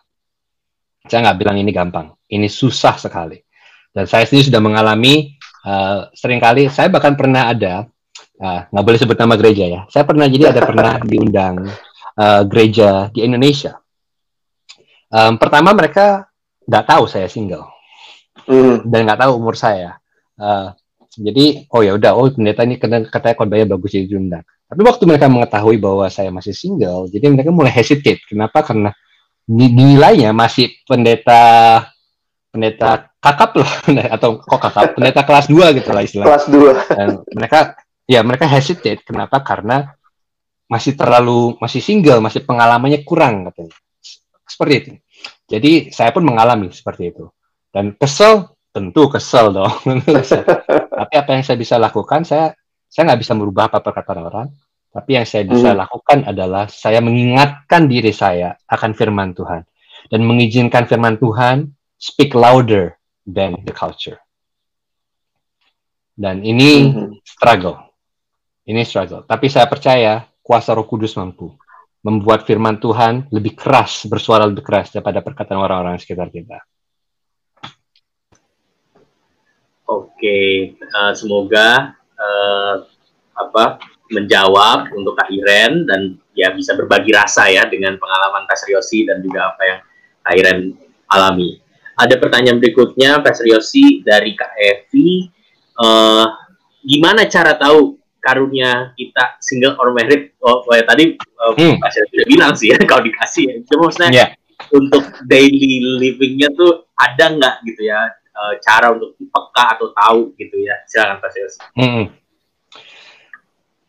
[1.08, 2.12] Saya nggak bilang ini gampang.
[2.28, 3.40] Ini susah sekali.
[3.96, 7.88] Dan saya sendiri sudah mengalami uh, sering kali, saya bahkan pernah ada,
[8.44, 9.82] uh, nggak boleh sebut nama gereja ya.
[9.88, 11.72] Saya pernah jadi ada pernah diundang
[12.20, 13.80] uh, gereja di Indonesia.
[15.08, 16.28] Um, pertama mereka
[16.68, 17.72] nggak tahu saya single
[18.50, 18.84] mm.
[18.90, 19.96] dan nggak tahu umur saya.
[20.36, 20.76] Uh,
[21.18, 25.04] jadi oh ya udah oh pendeta ini kena katanya khotbahnya bagus jadi diundang tapi waktu
[25.06, 28.26] mereka mengetahui bahwa saya masih single jadi mereka mulai hesitate.
[28.26, 28.66] Kenapa?
[28.66, 28.90] Karena
[29.46, 31.86] nilainya masih pendeta
[32.50, 33.72] pendeta kakap loh.
[34.16, 34.98] Atau kok kakap?
[34.98, 36.30] Pendeta kelas 2 gitu lah istilahnya.
[36.34, 37.60] Kelas 2 dan mereka
[38.10, 39.06] ya mereka hesitate.
[39.06, 39.46] Kenapa?
[39.46, 39.86] Karena
[40.66, 43.76] masih terlalu masih single masih pengalamannya kurang katanya.
[44.50, 44.92] Seperti itu.
[45.46, 47.30] Jadi saya pun mengalami seperti itu.
[47.70, 49.72] Dan kesel tentu kesel dong.
[51.00, 52.52] tapi apa yang saya bisa lakukan, saya
[52.92, 54.48] saya nggak bisa merubah apa perkataan orang.
[54.92, 55.80] Tapi yang saya bisa hmm.
[55.80, 59.64] lakukan adalah saya mengingatkan diri saya akan firman Tuhan
[60.08, 62.96] dan mengizinkan firman Tuhan speak louder
[63.28, 64.20] than the culture.
[66.16, 67.20] Dan ini hmm.
[67.28, 67.80] struggle.
[68.64, 69.28] Ini struggle.
[69.28, 71.52] Tapi saya percaya kuasa Roh Kudus mampu
[72.06, 76.62] membuat firman Tuhan lebih keras, bersuara lebih keras daripada perkataan orang-orang sekitar kita.
[79.86, 82.76] Oke, uh, semoga uh,
[83.38, 83.78] apa
[84.10, 89.22] menjawab untuk Kak Iren dan ya bisa berbagi rasa ya dengan pengalaman Pak Riosi dan
[89.22, 89.80] juga apa yang
[90.26, 90.60] Kak Iren
[91.10, 91.62] alami.
[91.96, 95.30] Ada pertanyaan berikutnya Pak Riosi dari Kak Evi.
[95.78, 96.34] Uh,
[96.82, 100.34] gimana cara tahu karunia kita single or married?
[100.42, 101.78] Oh, oh ya, tadi uh, hmm.
[101.78, 103.44] Pak Riosi sudah bilang sih ya kalau dikasih.
[103.54, 103.56] Ya.
[103.70, 104.30] Cuma maksudnya yeah.
[104.74, 110.56] untuk daily livingnya tuh ada nggak gitu ya uh, cara untuk peka atau tahu gitu
[110.60, 111.54] ya silakan Pak Sios.
[111.80, 112.06] Hmm.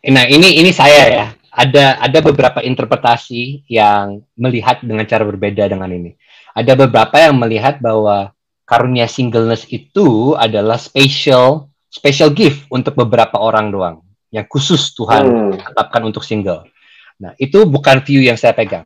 [0.06, 1.26] Nah ini ini saya ya.
[1.56, 6.12] Ada ada beberapa interpretasi yang melihat dengan cara berbeda dengan ini.
[6.52, 8.36] Ada beberapa yang melihat bahwa
[8.68, 13.96] karunia singleness itu adalah special special gift untuk beberapa orang doang
[14.28, 15.72] yang khusus Tuhan hmm.
[15.72, 16.68] tetapkan untuk single.
[17.16, 18.84] Nah, itu bukan view yang saya pegang.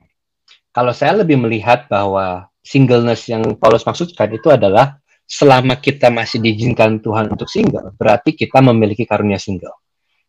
[0.70, 6.98] Kalau saya lebih melihat bahwa singleness yang Paulus maksudkan itu adalah selama kita masih diizinkan
[6.98, 9.78] Tuhan untuk single, berarti kita memiliki karunia single.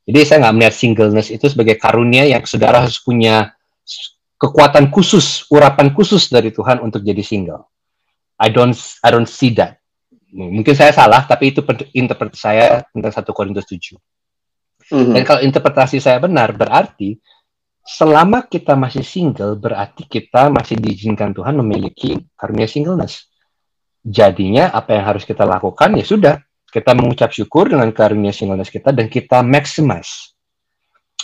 [0.06, 3.50] Jadi saya nggak melihat singleness itu sebagai karunia yang saudara harus punya
[4.38, 7.66] kekuatan khusus, urapan khusus dari Tuhan untuk jadi single.
[8.38, 9.82] I don't I don't see that.
[10.32, 13.98] Mungkin saya salah, tapi itu interpretasi saya tentang satu Korintus 7.
[14.90, 15.14] Mm-hmm.
[15.18, 17.20] Dan kalau interpretasi saya benar, berarti
[17.84, 23.31] selama kita masih single, berarti kita masih diizinkan Tuhan memiliki karunia singleness.
[24.02, 26.36] Jadinya apa yang harus kita lakukan ya sudah,
[26.72, 30.34] kita mengucap syukur dengan karunia singleness kita dan kita maximize.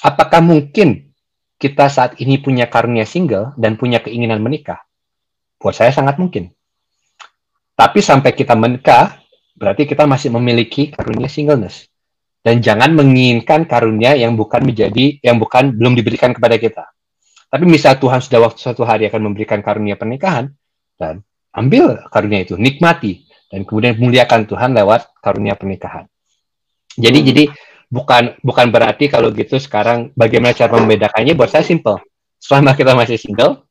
[0.04, 1.10] Apakah mungkin
[1.58, 4.84] kita saat ini punya karunia single dan punya keinginan menikah?
[5.58, 6.54] Buat saya sangat mungkin.
[7.74, 9.18] Tapi sampai kita menikah,
[9.58, 11.90] berarti kita masih memiliki karunia singleness.
[12.46, 16.86] Dan jangan menginginkan karunia yang bukan menjadi, yang bukan belum diberikan kepada kita.
[17.48, 20.52] Tapi misal Tuhan sudah waktu suatu hari akan memberikan karunia pernikahan,
[21.00, 21.24] dan
[21.56, 26.08] ambil karunia itu, nikmati dan kemudian muliakan Tuhan lewat karunia pernikahan.
[26.98, 27.28] Jadi hmm.
[27.32, 27.44] jadi
[27.88, 32.04] bukan bukan berarti kalau gitu sekarang bagaimana cara membedakannya buat saya simple.
[32.38, 33.66] Selama kita masih single,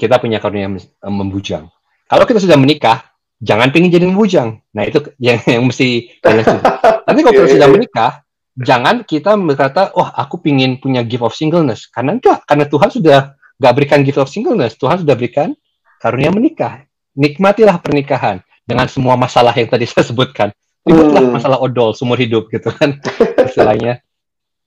[0.00, 0.66] kita punya karunia
[1.06, 1.70] membujang.
[2.10, 4.58] Kalau kita sudah menikah, jangan pengen jadi membujang.
[4.74, 8.10] Nah itu yang yang mesti Nanti kalau kita sudah menikah,
[8.56, 11.88] jangan kita berkata, oh aku pingin punya gift of singleness.
[11.90, 13.18] Karena enggak, karena Tuhan sudah
[13.58, 14.74] gak berikan gift of singleness.
[14.78, 15.54] Tuhan sudah berikan
[16.02, 16.82] karunia menikah.
[17.12, 20.48] Nikmatilah pernikahan dengan semua masalah yang tadi saya sebutkan.
[20.82, 21.34] Ributlah hmm.
[21.38, 22.98] masalah odol seumur hidup gitu kan
[23.48, 24.02] istilahnya.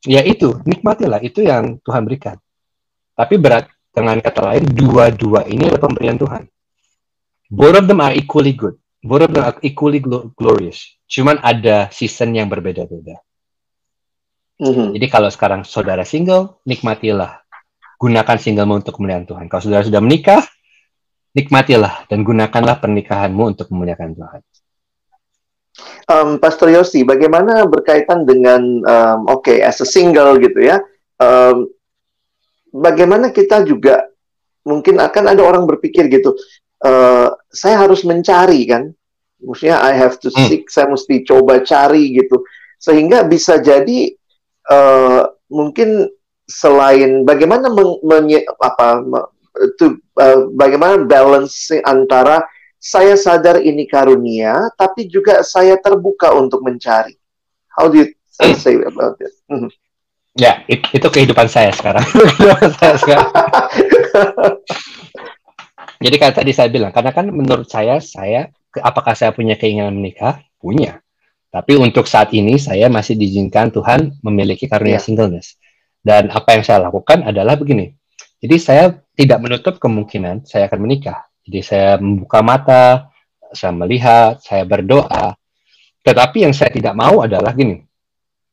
[0.05, 2.37] Ya itu, nikmatilah itu yang Tuhan berikan.
[3.17, 6.45] Tapi berat dengan kata lain dua-dua ini adalah pemberian Tuhan.
[7.49, 8.77] Both of them are equally good.
[9.01, 9.99] Both of them are equally
[10.35, 10.97] glorious.
[11.09, 13.21] Cuman ada season yang berbeda-beda.
[14.59, 14.95] Mm-hmm.
[14.95, 17.43] Jadi kalau sekarang saudara single, nikmatilah.
[17.95, 19.47] Gunakan singlemu untuk kemuliaan Tuhan.
[19.47, 20.43] Kalau saudara sudah menikah,
[21.35, 24.41] nikmatilah dan gunakanlah pernikahanmu untuk memuliakan Tuhan.
[26.07, 30.79] Um, Pastor Yosi, bagaimana berkaitan dengan um, oke okay, as a single gitu ya?
[31.19, 31.67] Um,
[32.71, 34.07] bagaimana kita juga
[34.63, 36.31] mungkin akan ada orang berpikir gitu,
[36.87, 38.89] uh, saya harus mencari kan,
[39.43, 40.47] maksudnya I have to hmm.
[40.47, 40.71] seek, hmm.
[40.71, 42.41] saya mesti coba cari gitu,
[42.79, 44.15] sehingga bisa jadi
[44.71, 46.07] uh, mungkin
[46.47, 49.01] selain bagaimana meng, menye, apa
[49.79, 52.43] to uh, bagaimana balance antara
[52.77, 57.17] saya sadar ini karunia, tapi juga saya terbuka untuk mencari.
[57.73, 58.07] How do you
[58.55, 59.33] say about it?
[59.49, 59.71] Mm -hmm.
[60.35, 62.05] Ya, it, itu kehidupan saya sekarang.
[66.03, 68.51] Jadi kayak tadi saya bilang, karena kan menurut saya, saya
[68.83, 70.43] apakah saya punya keinginan menikah?
[70.59, 70.99] Punya.
[71.55, 75.03] Tapi untuk saat ini saya masih diizinkan Tuhan memiliki karunia yeah.
[75.03, 75.55] singleness.
[76.03, 77.95] Dan apa yang saya lakukan adalah begini.
[78.43, 81.25] Jadi saya tidak menutup kemungkinan saya akan menikah.
[81.47, 83.09] Jadi saya membuka mata,
[83.55, 85.33] saya melihat, saya berdoa.
[86.03, 87.81] Tetapi yang saya tidak mau adalah gini.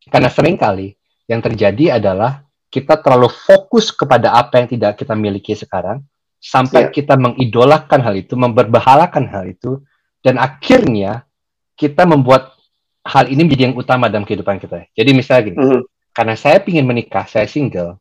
[0.08, 0.94] Karena sering kali
[1.26, 6.00] yang terjadi adalah kita terlalu fokus kepada apa yang tidak kita miliki sekarang
[6.42, 6.92] sampai yeah.
[6.92, 9.84] kita mengidolakan hal itu, memberbahalakan hal itu
[10.24, 11.28] dan akhirnya
[11.76, 12.56] kita membuat
[13.02, 14.88] hal ini menjadi yang utama dalam kehidupan kita.
[14.94, 15.82] Jadi misalnya gini, mm -hmm.
[16.14, 17.98] karena saya ingin menikah, saya single,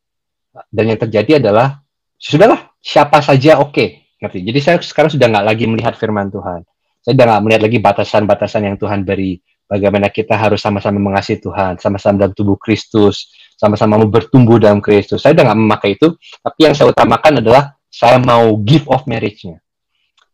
[0.69, 1.81] dan yang terjadi adalah
[2.21, 3.73] sudahlah siapa saja oke.
[3.73, 3.87] Okay,
[4.21, 4.45] ngerti?
[4.45, 6.61] Jadi saya sekarang sudah nggak lagi melihat firman Tuhan.
[7.01, 9.41] Saya sudah nggak melihat lagi batasan-batasan yang Tuhan beri.
[9.65, 15.23] Bagaimana kita harus sama-sama mengasihi Tuhan sama-sama dalam tubuh Kristus sama-sama mau bertumbuh dalam Kristus.
[15.23, 16.11] Saya sudah nggak memakai itu
[16.43, 19.63] tapi yang saya utamakan adalah saya mau give of marriage-nya.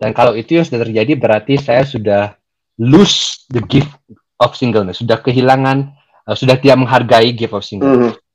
[0.01, 2.33] Dan kalau itu yang sudah terjadi berarti saya sudah
[2.81, 3.93] lose the gift
[4.41, 5.05] of singleness.
[5.05, 5.93] Sudah kehilangan
[6.25, 8.17] uh, sudah tidak menghargai gift of singleness.
[8.17, 8.26] Mm -hmm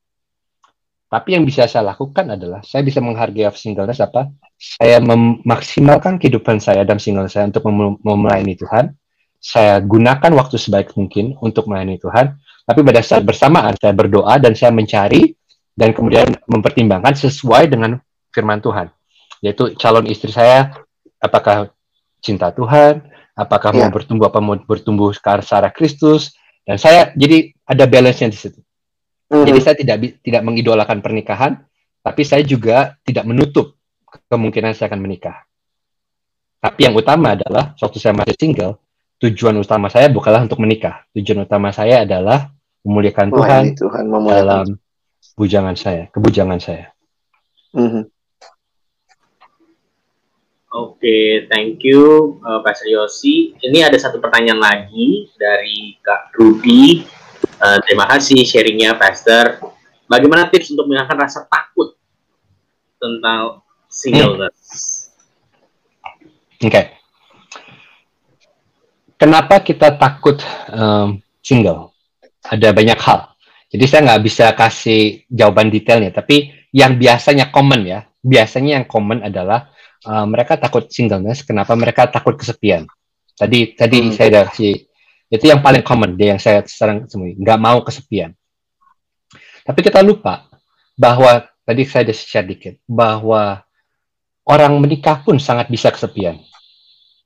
[1.12, 4.32] tapi yang bisa saya lakukan adalah saya bisa menghargai singleness apa?
[4.56, 8.96] Saya memaksimalkan kehidupan saya dalam single saya untuk mem melayani Tuhan.
[9.36, 12.32] Saya gunakan waktu sebaik mungkin untuk melayani Tuhan.
[12.64, 15.36] Tapi pada saat bersamaan saya berdoa dan saya mencari
[15.76, 18.00] dan kemudian mempertimbangkan sesuai dengan
[18.32, 18.88] firman Tuhan.
[19.44, 20.72] Yaitu calon istri saya
[21.20, 21.76] apakah
[22.24, 23.04] cinta Tuhan,
[23.36, 23.84] apakah ya.
[23.84, 26.32] mau bertumbuh apa mau bertumbuh ke arah Kristus
[26.64, 28.64] dan saya jadi ada balance-nya di situ.
[29.32, 29.48] Mm-hmm.
[29.48, 31.64] Jadi saya tidak tidak mengidolakan pernikahan,
[32.04, 33.80] tapi saya juga tidak menutup
[34.28, 35.48] kemungkinan saya akan menikah.
[36.60, 38.76] Tapi yang utama adalah waktu saya masih single,
[39.24, 41.08] tujuan utama saya bukanlah untuk menikah.
[41.16, 42.52] Tujuan utama saya adalah
[42.84, 44.36] memuliakan Tuhan, Tuhan memuliakan.
[44.36, 44.66] dalam
[45.32, 46.92] bujangan saya, kebujangan saya.
[47.72, 48.04] Mm -hmm.
[50.72, 53.56] Oke, okay, thank you uh, Pak Yosi.
[53.64, 57.04] Ini ada satu pertanyaan lagi dari Kak Ruby.
[57.62, 59.62] Uh, terima kasih sharingnya, Pastor.
[60.10, 61.94] Bagaimana tips untuk menghilangkan rasa takut
[62.98, 65.06] tentang singleness?
[66.58, 66.66] Oke.
[66.66, 66.84] Okay.
[69.14, 70.42] Kenapa kita takut
[70.74, 71.94] um, single?
[72.42, 73.30] Ada banyak hal.
[73.70, 79.22] Jadi saya nggak bisa kasih jawaban detailnya, tapi yang biasanya common ya, biasanya yang common
[79.22, 79.70] adalah
[80.02, 81.46] uh, mereka takut singleness.
[81.46, 82.90] Kenapa mereka takut kesepian?
[83.38, 84.12] Tadi tadi hmm.
[84.12, 84.74] saya udah si
[85.32, 88.36] itu yang paling common dia yang saya sering temui nggak mau kesepian.
[89.64, 90.44] Tapi kita lupa
[90.92, 93.64] bahwa tadi saya sudah share dikit bahwa
[94.44, 96.36] orang menikah pun sangat bisa kesepian.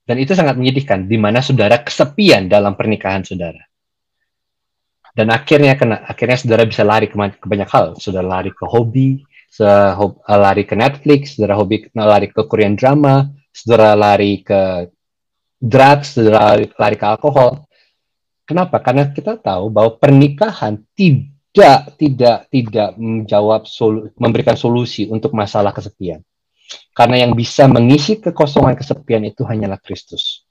[0.06, 3.58] Dan itu sangat menyedihkan di mana saudara kesepian dalam pernikahan saudara.
[5.10, 7.98] Dan akhirnya kena akhirnya saudara bisa lari ke, ke banyak hal.
[7.98, 9.26] Saudara lari ke hobi,
[10.30, 14.92] lari ke Netflix, saudara hobi lari ke Korean drama, saudara lari ke
[15.58, 17.66] drugs, saudara lari ke alkohol.
[18.46, 18.78] Kenapa?
[18.78, 26.22] Karena kita tahu bahwa pernikahan tidak tidak tidak menjawab solu, memberikan solusi untuk masalah kesepian.
[26.94, 30.46] Karena yang bisa mengisi kekosongan kesepian itu hanyalah Kristus.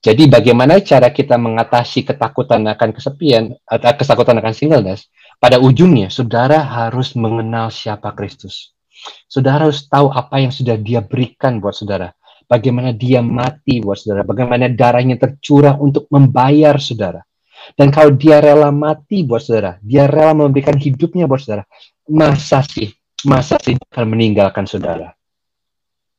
[0.00, 5.12] Jadi bagaimana cara kita mengatasi ketakutan akan kesepian, atau ketakutan akan singleness?
[5.36, 8.72] Pada ujungnya, saudara harus mengenal siapa Kristus.
[9.28, 12.16] Saudara harus tahu apa yang sudah dia berikan buat saudara.
[12.50, 14.26] Bagaimana dia mati buat saudara.
[14.26, 17.22] Bagaimana darahnya tercurah untuk membayar saudara.
[17.78, 21.62] Dan kalau dia rela mati buat saudara, dia rela memberikan hidupnya buat saudara,
[22.10, 22.90] masa sih,
[23.28, 25.14] masa sih akan meninggalkan saudara?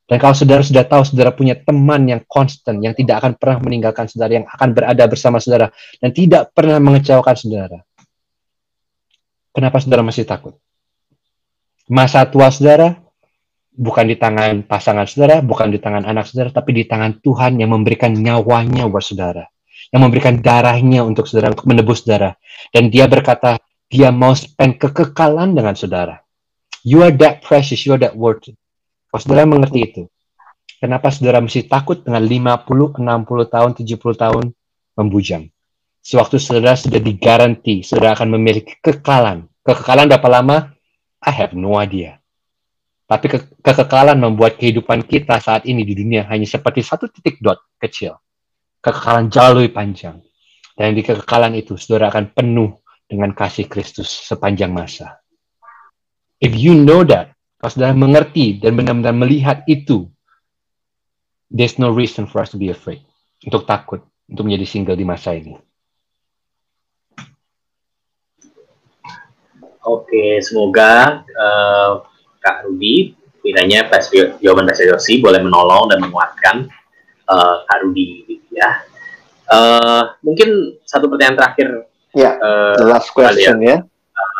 [0.06, 4.06] Dan kalau saudara sudah tahu saudara punya teman yang konstan, yang tidak akan pernah meninggalkan
[4.08, 5.68] saudara, yang akan berada bersama saudara,
[5.98, 7.78] dan tidak pernah mengecewakan saudara,
[9.52, 10.56] Kenapa saudara masih takut?
[11.84, 13.01] Masa tua saudara
[13.72, 17.72] bukan di tangan pasangan saudara, bukan di tangan anak saudara, tapi di tangan Tuhan yang
[17.72, 19.48] memberikan nyawanya buat saudara.
[19.92, 22.36] Yang memberikan darahnya untuk saudara, untuk menebus saudara.
[22.72, 23.60] Dan dia berkata,
[23.92, 26.20] dia mau spend kekekalan dengan saudara.
[26.80, 28.56] You are that precious, you are that worth it.
[29.12, 30.02] Kalau saudara mengerti itu,
[30.80, 34.44] kenapa saudara mesti takut dengan 50, 60 tahun, 70 tahun
[34.96, 35.52] membujang?
[36.00, 39.44] Sewaktu saudara sudah digaranti, saudara akan memiliki kekekalan.
[39.60, 40.56] Kekekalan berapa lama?
[41.22, 42.21] I have no idea.
[43.12, 47.60] Tapi ke kekekalan membuat kehidupan kita saat ini di dunia hanya seperti satu titik dot
[47.76, 48.16] kecil.
[48.80, 50.16] Kekekalan jauh lebih panjang.
[50.72, 55.20] Dan di kekekalan itu, saudara akan penuh dengan kasih Kristus sepanjang masa.
[56.40, 60.08] If you know that, kalau saudara mengerti dan benar-benar melihat itu,
[61.52, 63.04] there's no reason for us to be afraid.
[63.44, 65.52] Untuk takut, untuk menjadi single di masa ini.
[69.84, 72.08] Oke, semoga uh,
[72.42, 74.06] Kak Rudi kiranya pas
[74.38, 76.66] jawaban Yosi boleh menolong dan menguatkan
[77.26, 78.82] uh, Kak Rudi gitu ya.
[79.46, 81.68] Uh, mungkin satu pertanyaan terakhir.
[82.12, 83.82] Ya, uh, the last question ya.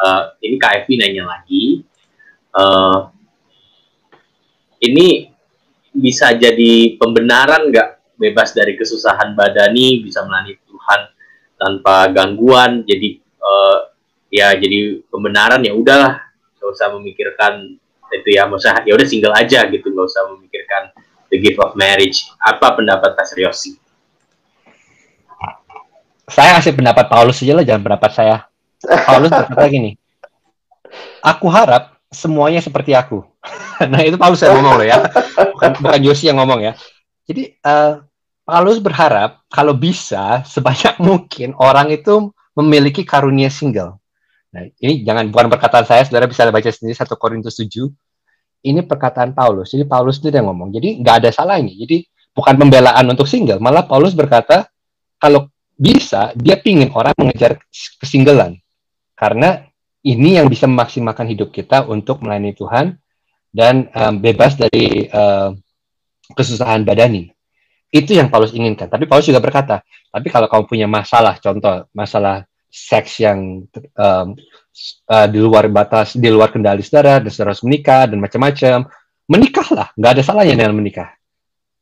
[0.02, 1.82] Uh, ini Kak Evi nanya lagi.
[2.52, 3.08] Uh,
[4.82, 5.30] ini
[5.92, 11.00] bisa jadi pembenaran nggak bebas dari kesusahan badani, bisa melayani Tuhan
[11.58, 13.78] tanpa gangguan, jadi uh,
[14.32, 16.18] ya jadi pembenaran ya udahlah
[16.58, 17.81] nggak usah memikirkan
[18.12, 20.82] itu ya maksudnya ya udah single aja gitu nggak usah memikirkan
[21.32, 23.80] the gift of marriage apa pendapat Pak Yosi?
[26.28, 28.36] Saya kasih pendapat Paulus aja lah jangan pendapat saya.
[28.82, 29.94] Paulus berkata gini,
[31.22, 33.24] aku harap semuanya seperti aku.
[33.92, 34.96] nah itu Paulus yang ngomong loh ya,
[35.56, 36.72] bukan bukan Yosi yang ngomong ya.
[37.26, 38.02] Jadi uh,
[38.42, 44.01] Paulus berharap kalau bisa sebanyak mungkin orang itu memiliki karunia single.
[44.52, 47.88] Nah, ini jangan bukan perkataan saya, saudara bisa baca sendiri satu Korintus 7.
[48.62, 49.72] Ini perkataan Paulus.
[49.72, 50.70] Jadi Paulus itu yang ngomong.
[50.70, 51.72] Jadi nggak ada salahnya.
[51.72, 52.04] Jadi
[52.36, 53.58] bukan pembelaan untuk single.
[53.58, 54.68] Malah Paulus berkata,
[55.18, 57.58] kalau bisa, dia pingin orang mengejar
[57.98, 58.60] kesinggelan.
[59.16, 59.66] Karena
[60.04, 62.98] ini yang bisa memaksimalkan hidup kita untuk melayani Tuhan
[63.50, 65.58] dan um, bebas dari um,
[66.36, 67.32] kesusahan badani.
[67.92, 68.88] Itu yang Paulus inginkan.
[68.88, 69.82] Tapi Paulus juga berkata,
[70.12, 73.68] tapi kalau kamu punya masalah, contoh masalah seks yang
[74.00, 74.26] um,
[75.12, 78.88] uh, di luar batas, di luar kendali saudara, dan saudara harus menikah dan macam-macam,
[79.28, 81.12] menikahlah, nggak ada salahnya dengan menikah.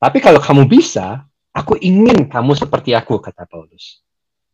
[0.03, 1.23] Tapi kalau kamu bisa,
[1.55, 4.03] aku ingin kamu seperti aku, kata Paulus.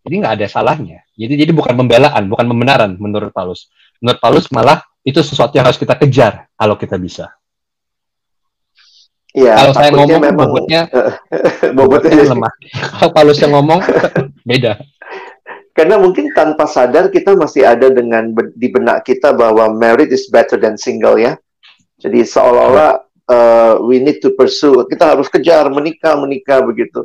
[0.04, 1.02] Jadi nggak ada salahnya.
[1.16, 3.72] Jadi jadi bukan pembelaan, bukan pembenaran menurut Paulus.
[3.98, 7.32] Menurut Paulus malah itu sesuatu yang harus kita kejar kalau kita bisa.
[9.36, 10.80] Iya, kalau saya ngomong memang, bobotnya
[11.76, 12.52] bobotnya lemah.
[12.72, 13.80] Kalau Paulus yang ngomong
[14.48, 14.78] beda.
[15.76, 20.56] Karena mungkin tanpa sadar kita masih ada dengan di benak kita bahwa married is better
[20.56, 21.36] than single ya.
[22.00, 22.92] Jadi seolah-olah
[23.28, 27.04] uh, we need to pursue, kita harus kejar menikah menikah begitu.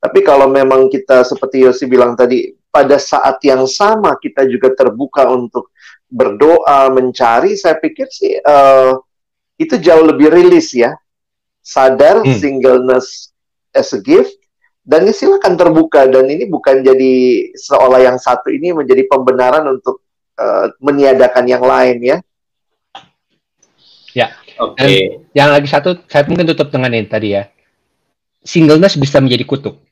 [0.00, 5.26] Tapi kalau memang kita seperti Yosi bilang tadi, pada saat yang sama kita juga terbuka
[5.28, 5.74] untuk
[6.08, 8.96] berdoa, mencari, saya pikir sih uh,
[9.58, 10.94] itu jauh lebih rilis ya.
[11.60, 12.38] Sadar hmm.
[12.40, 13.34] singleness
[13.76, 14.32] as a gift,
[14.88, 17.12] dan ini silakan terbuka dan ini bukan jadi
[17.52, 20.00] seolah yang satu ini menjadi pembenaran untuk
[20.40, 22.16] uh, meniadakan yang lain ya.
[24.16, 24.32] Ya.
[24.56, 24.80] Oke.
[24.80, 25.00] Okay.
[25.36, 27.52] Yang lagi satu saya mungkin tutup dengan ini tadi ya.
[28.40, 29.84] Singleness bisa menjadi kutuk.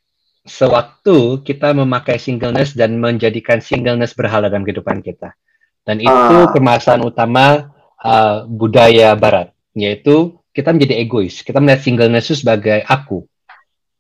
[0.49, 5.37] Sewaktu kita memakai singleness dan menjadikan singleness berhala dalam kehidupan kita.
[5.85, 6.49] Dan itu ah.
[6.49, 7.69] permasalahan utama
[8.01, 11.45] uh, budaya barat, yaitu kita menjadi egois.
[11.45, 13.29] Kita melihat singleness itu sebagai aku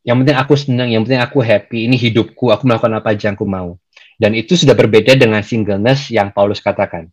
[0.06, 3.34] yang penting aku senang, yang penting aku happy, ini hidupku, aku melakukan apa aja yang
[3.34, 3.74] aku mau.
[4.14, 7.10] Dan itu sudah berbeda dengan singleness yang Paulus katakan.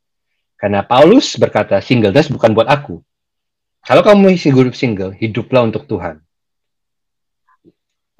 [0.61, 3.01] Karena Paulus berkata, singleness bukan buat aku.
[3.81, 6.21] Kalau kamu hidup single, hiduplah untuk Tuhan.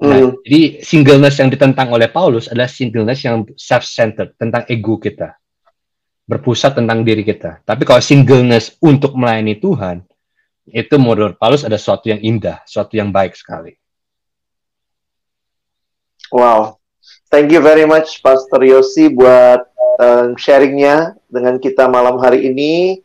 [0.02, 0.42] Nah, mm.
[0.42, 5.38] Jadi singleness yang ditentang oleh Paulus adalah singleness yang self-centered, tentang ego kita.
[6.26, 7.62] Berpusat tentang diri kita.
[7.62, 10.02] Tapi kalau singleness untuk melayani Tuhan,
[10.66, 13.78] itu menurut Paulus ada sesuatu yang indah, sesuatu yang baik sekali.
[16.34, 16.82] Wow,
[17.30, 19.70] thank you very much Pastor Yosi buat
[20.02, 22.98] uh, sharingnya dengan kita malam hari ini.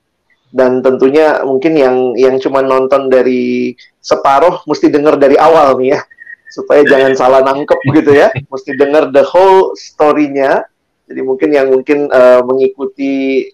[0.49, 6.01] Dan tentunya mungkin yang yang cuma nonton dari separuh mesti dengar dari awal nih ya.
[6.49, 8.33] Supaya jangan salah nangkep gitu ya.
[8.49, 10.65] Mesti dengar the whole story-nya.
[11.05, 13.45] Jadi mungkin yang mungkin uh, mengikuti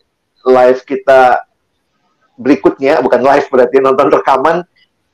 [0.48, 1.44] live kita
[2.40, 4.64] berikutnya bukan live berarti nonton rekaman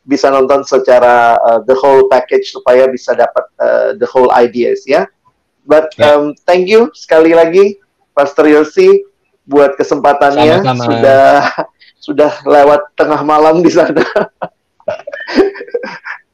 [0.02, 5.06] bisa nonton secara uh, the whole package supaya bisa dapat uh, the whole ideas ya.
[5.66, 6.18] But yeah.
[6.18, 7.78] um, thank you sekali lagi
[8.18, 9.06] Pastor Yosi
[9.46, 10.86] buat kesempatannya Sama-sama.
[10.86, 11.26] sudah
[12.06, 14.02] sudah lewat tengah malam di sana.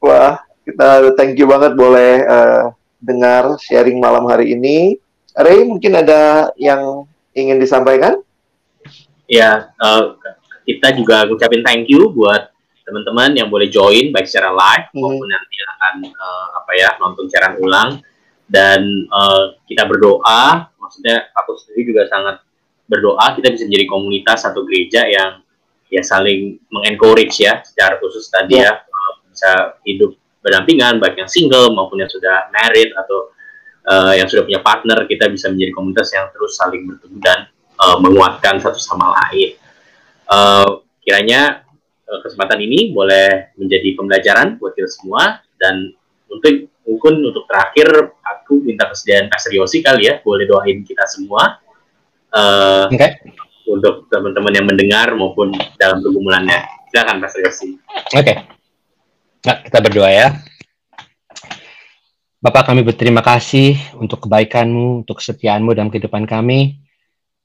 [0.05, 2.71] Wah, kita thank you banget boleh uh,
[3.03, 4.95] dengar sharing malam hari ini.
[5.37, 7.05] Ray, mungkin ada yang
[7.35, 8.23] ingin disampaikan?
[9.27, 10.15] Ya, uh,
[10.63, 12.49] kita juga ucapin thank you buat
[12.87, 15.03] teman-teman yang boleh join baik secara live hmm.
[15.03, 17.99] maupun nanti akan uh, apa ya nonton siaran ulang
[18.47, 18.79] dan
[19.11, 22.39] uh, kita berdoa maksudnya aku sendiri juga sangat
[22.87, 25.43] berdoa kita bisa menjadi komunitas atau gereja yang
[25.91, 28.79] ya saling mengencourage ya secara khusus tadi yeah.
[28.79, 29.51] ya uh, bisa
[29.83, 33.35] hidup berdampingan baik yang single maupun yang sudah married atau
[33.83, 37.51] uh, yang sudah punya partner kita bisa menjadi komunitas yang terus saling bertemu dan
[37.83, 39.59] uh, menguatkan satu sama lain
[40.31, 41.66] uh, kiranya
[42.07, 45.43] kesempatan ini boleh menjadi pembelajaran buat kita semua.
[45.59, 45.91] Dan
[46.31, 50.19] untuk mungkin untuk terakhir aku minta kesediaan Pastor Yosi kali ya.
[50.23, 51.59] Boleh doain kita semua.
[52.27, 53.23] Uh, okay.
[53.67, 56.63] untuk teman-teman yang mendengar maupun dalam pergumulannya.
[56.91, 57.75] Silakan Pastor Yosi.
[58.15, 58.23] Oke.
[58.23, 58.35] Okay.
[59.43, 60.27] nah, kita berdoa ya.
[62.37, 66.79] Bapak kami berterima kasih untuk kebaikanmu, untuk kesetiaanmu dalam kehidupan kami,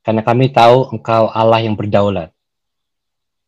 [0.05, 2.29] karena kami tahu Engkau Allah yang berdaulat.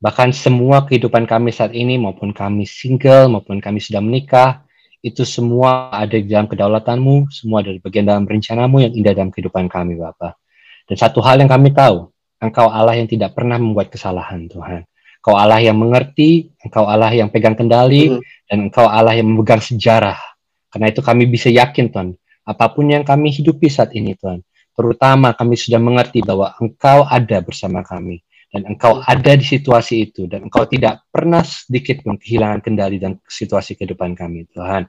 [0.05, 4.61] Bahkan semua kehidupan kami saat ini, maupun kami single, maupun kami sudah menikah,
[5.01, 9.65] itu semua ada di dalam kedaulatanmu, semua dari bagian dalam rencanamu yang indah dalam kehidupan
[9.65, 10.37] kami, Bapak.
[10.85, 14.85] Dan satu hal yang kami tahu, Engkau Allah yang tidak pernah membuat kesalahan, Tuhan.
[15.25, 19.65] Engkau Allah yang mengerti, Engkau Allah yang pegang kendali, mm dan Engkau Allah yang memegang
[19.65, 20.21] sejarah.
[20.69, 22.13] Karena itu kami bisa yakin, Tuhan,
[22.45, 24.45] apa pun yang kami hidupi saat ini, Tuhan,
[24.77, 28.21] terutama kami sudah mengerti bahwa Engkau ada bersama kami
[28.55, 33.19] dan engkau ada di situasi itu dan engkau tidak pernah sedikit pun kehilangan kendali dan
[33.27, 34.87] situasi kehidupan kami Tuhan.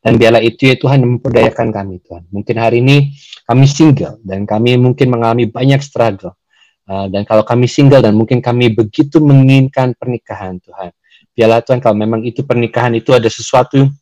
[0.00, 2.24] Dan biarlah itu ya Tuhan yang memperdayakan kami Tuhan.
[2.32, 3.12] Mungkin hari ini
[3.44, 6.32] kami single dan kami mungkin mengalami banyak struggle.
[6.88, 10.96] Uh, dan kalau kami single dan mungkin kami begitu menginginkan pernikahan Tuhan.
[11.36, 13.92] Biarlah Tuhan kalau memang itu pernikahan itu ada sesuatu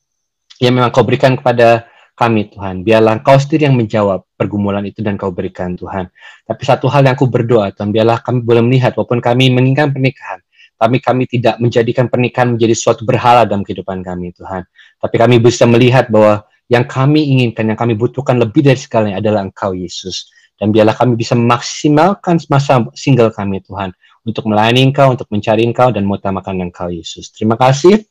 [0.63, 1.90] yang memang kau berikan kepada
[2.21, 2.85] kami Tuhan.
[2.85, 6.13] Biarlah Engkau sendiri yang menjawab pergumulan itu dan Kau berikan Tuhan.
[6.45, 10.45] Tapi satu hal yang aku berdoa Tuhan, biarlah kami boleh melihat walaupun kami menginginkan pernikahan,
[10.77, 14.69] tapi kami tidak menjadikan pernikahan menjadi suatu berhala dalam kehidupan kami Tuhan.
[15.01, 19.41] Tapi kami bisa melihat bahwa yang kami inginkan, yang kami butuhkan lebih dari segalanya adalah
[19.41, 20.29] Engkau Yesus.
[20.61, 23.97] Dan biarlah kami bisa memaksimalkan masa single kami Tuhan
[24.29, 27.33] untuk melayani Engkau, untuk mencari Engkau dan mengutamakan Engkau Yesus.
[27.33, 28.05] Terima kasih.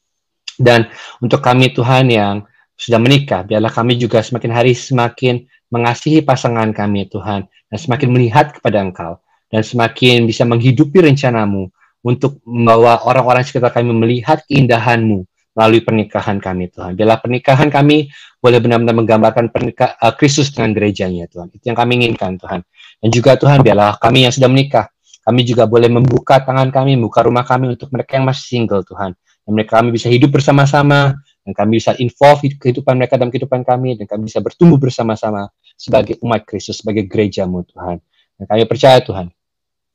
[0.60, 0.90] Dan
[1.24, 2.49] untuk kami Tuhan yang
[2.80, 8.56] sudah menikah, biarlah kami juga semakin hari semakin mengasihi pasangan kami Tuhan, dan semakin melihat
[8.56, 9.20] kepada Engkau,
[9.52, 11.68] dan semakin bisa menghidupi rencanamu
[12.08, 16.96] untuk membawa orang-orang sekitar kami melihat keindahanmu melalui pernikahan kami Tuhan.
[16.96, 18.08] Biarlah pernikahan kami
[18.40, 21.52] boleh benar-benar menggambarkan pernikah, uh, Kristus dengan gerejanya Tuhan.
[21.52, 22.64] Itu yang kami inginkan Tuhan.
[23.04, 24.88] Dan juga Tuhan biarlah kami yang sudah menikah,
[25.28, 29.12] kami juga boleh membuka tangan kami, membuka rumah kami untuk mereka yang masih single Tuhan.
[29.44, 31.20] Dan mereka kami bisa hidup bersama-sama,
[31.50, 36.22] dan kami bisa involve kehidupan mereka dalam kehidupan kami, dan kami bisa bertumbuh bersama-sama sebagai
[36.22, 37.98] umat Kristus, sebagai gerejamu Tuhan.
[38.38, 39.34] Dan kami percaya Tuhan,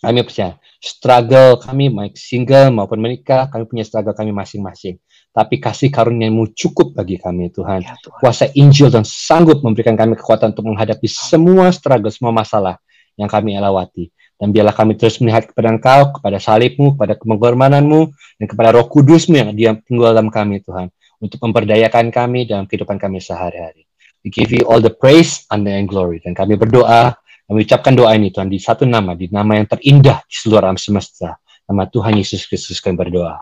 [0.03, 4.99] kami percaya struggle kami baik single maupun menikah, kami punya struggle kami masing-masing.
[5.31, 7.87] Tapi kasih karunia-Mu cukup bagi kami Tuhan.
[7.87, 8.19] Ya, Tuhan.
[8.19, 12.83] Kuasa Injil dan sanggup memberikan kami kekuatan untuk menghadapi semua struggle, semua masalah
[13.15, 14.11] yang kami lewati.
[14.35, 18.01] Dan biarlah kami terus melihat kepada Engkau, kepada salibmu, kepada pengorbananmu,
[18.43, 20.91] dan kepada roh kudusmu yang diam tinggal dalam kami Tuhan.
[21.25, 23.89] Untuk memperdayakan kami dalam kehidupan kami sehari-hari.
[24.21, 26.21] We give you all the praise, honor, and glory.
[26.21, 30.25] Dan kami berdoa kami ucapkan doa ini Tuhan di satu nama, di nama yang terindah
[30.25, 31.41] di seluruh alam semesta.
[31.69, 33.37] Nama Tuhan Yesus Kristus kami berdoa.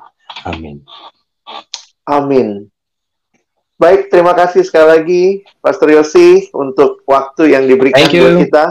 [0.47, 0.83] Amin.
[2.07, 2.67] Amin.
[3.79, 5.23] Baik, terima kasih sekali lagi
[5.59, 8.65] Pastor Yosi untuk waktu yang diberikan buat kita.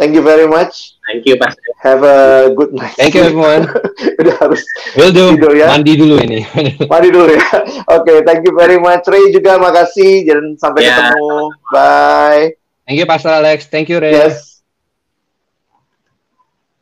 [0.00, 0.96] Thank you very much.
[1.04, 1.60] Thank you, Pastor.
[1.84, 2.96] Have a good night.
[2.96, 3.68] Thank you, everyone.
[4.24, 4.64] Udah harus
[4.96, 5.36] Will do.
[5.36, 5.76] tidur ya.
[5.76, 6.40] Mandi dulu ini.
[6.92, 7.44] Mandi dulu ya.
[7.84, 9.04] Oke, okay, thank you very much.
[9.04, 10.24] Ray juga makasih.
[10.24, 11.12] Dan sampai yeah.
[11.12, 11.32] ketemu.
[11.68, 12.56] Bye.
[12.88, 13.68] Thank you, Pastor Alex.
[13.68, 14.16] Thank you, Ray.
[14.16, 14.49] Yes.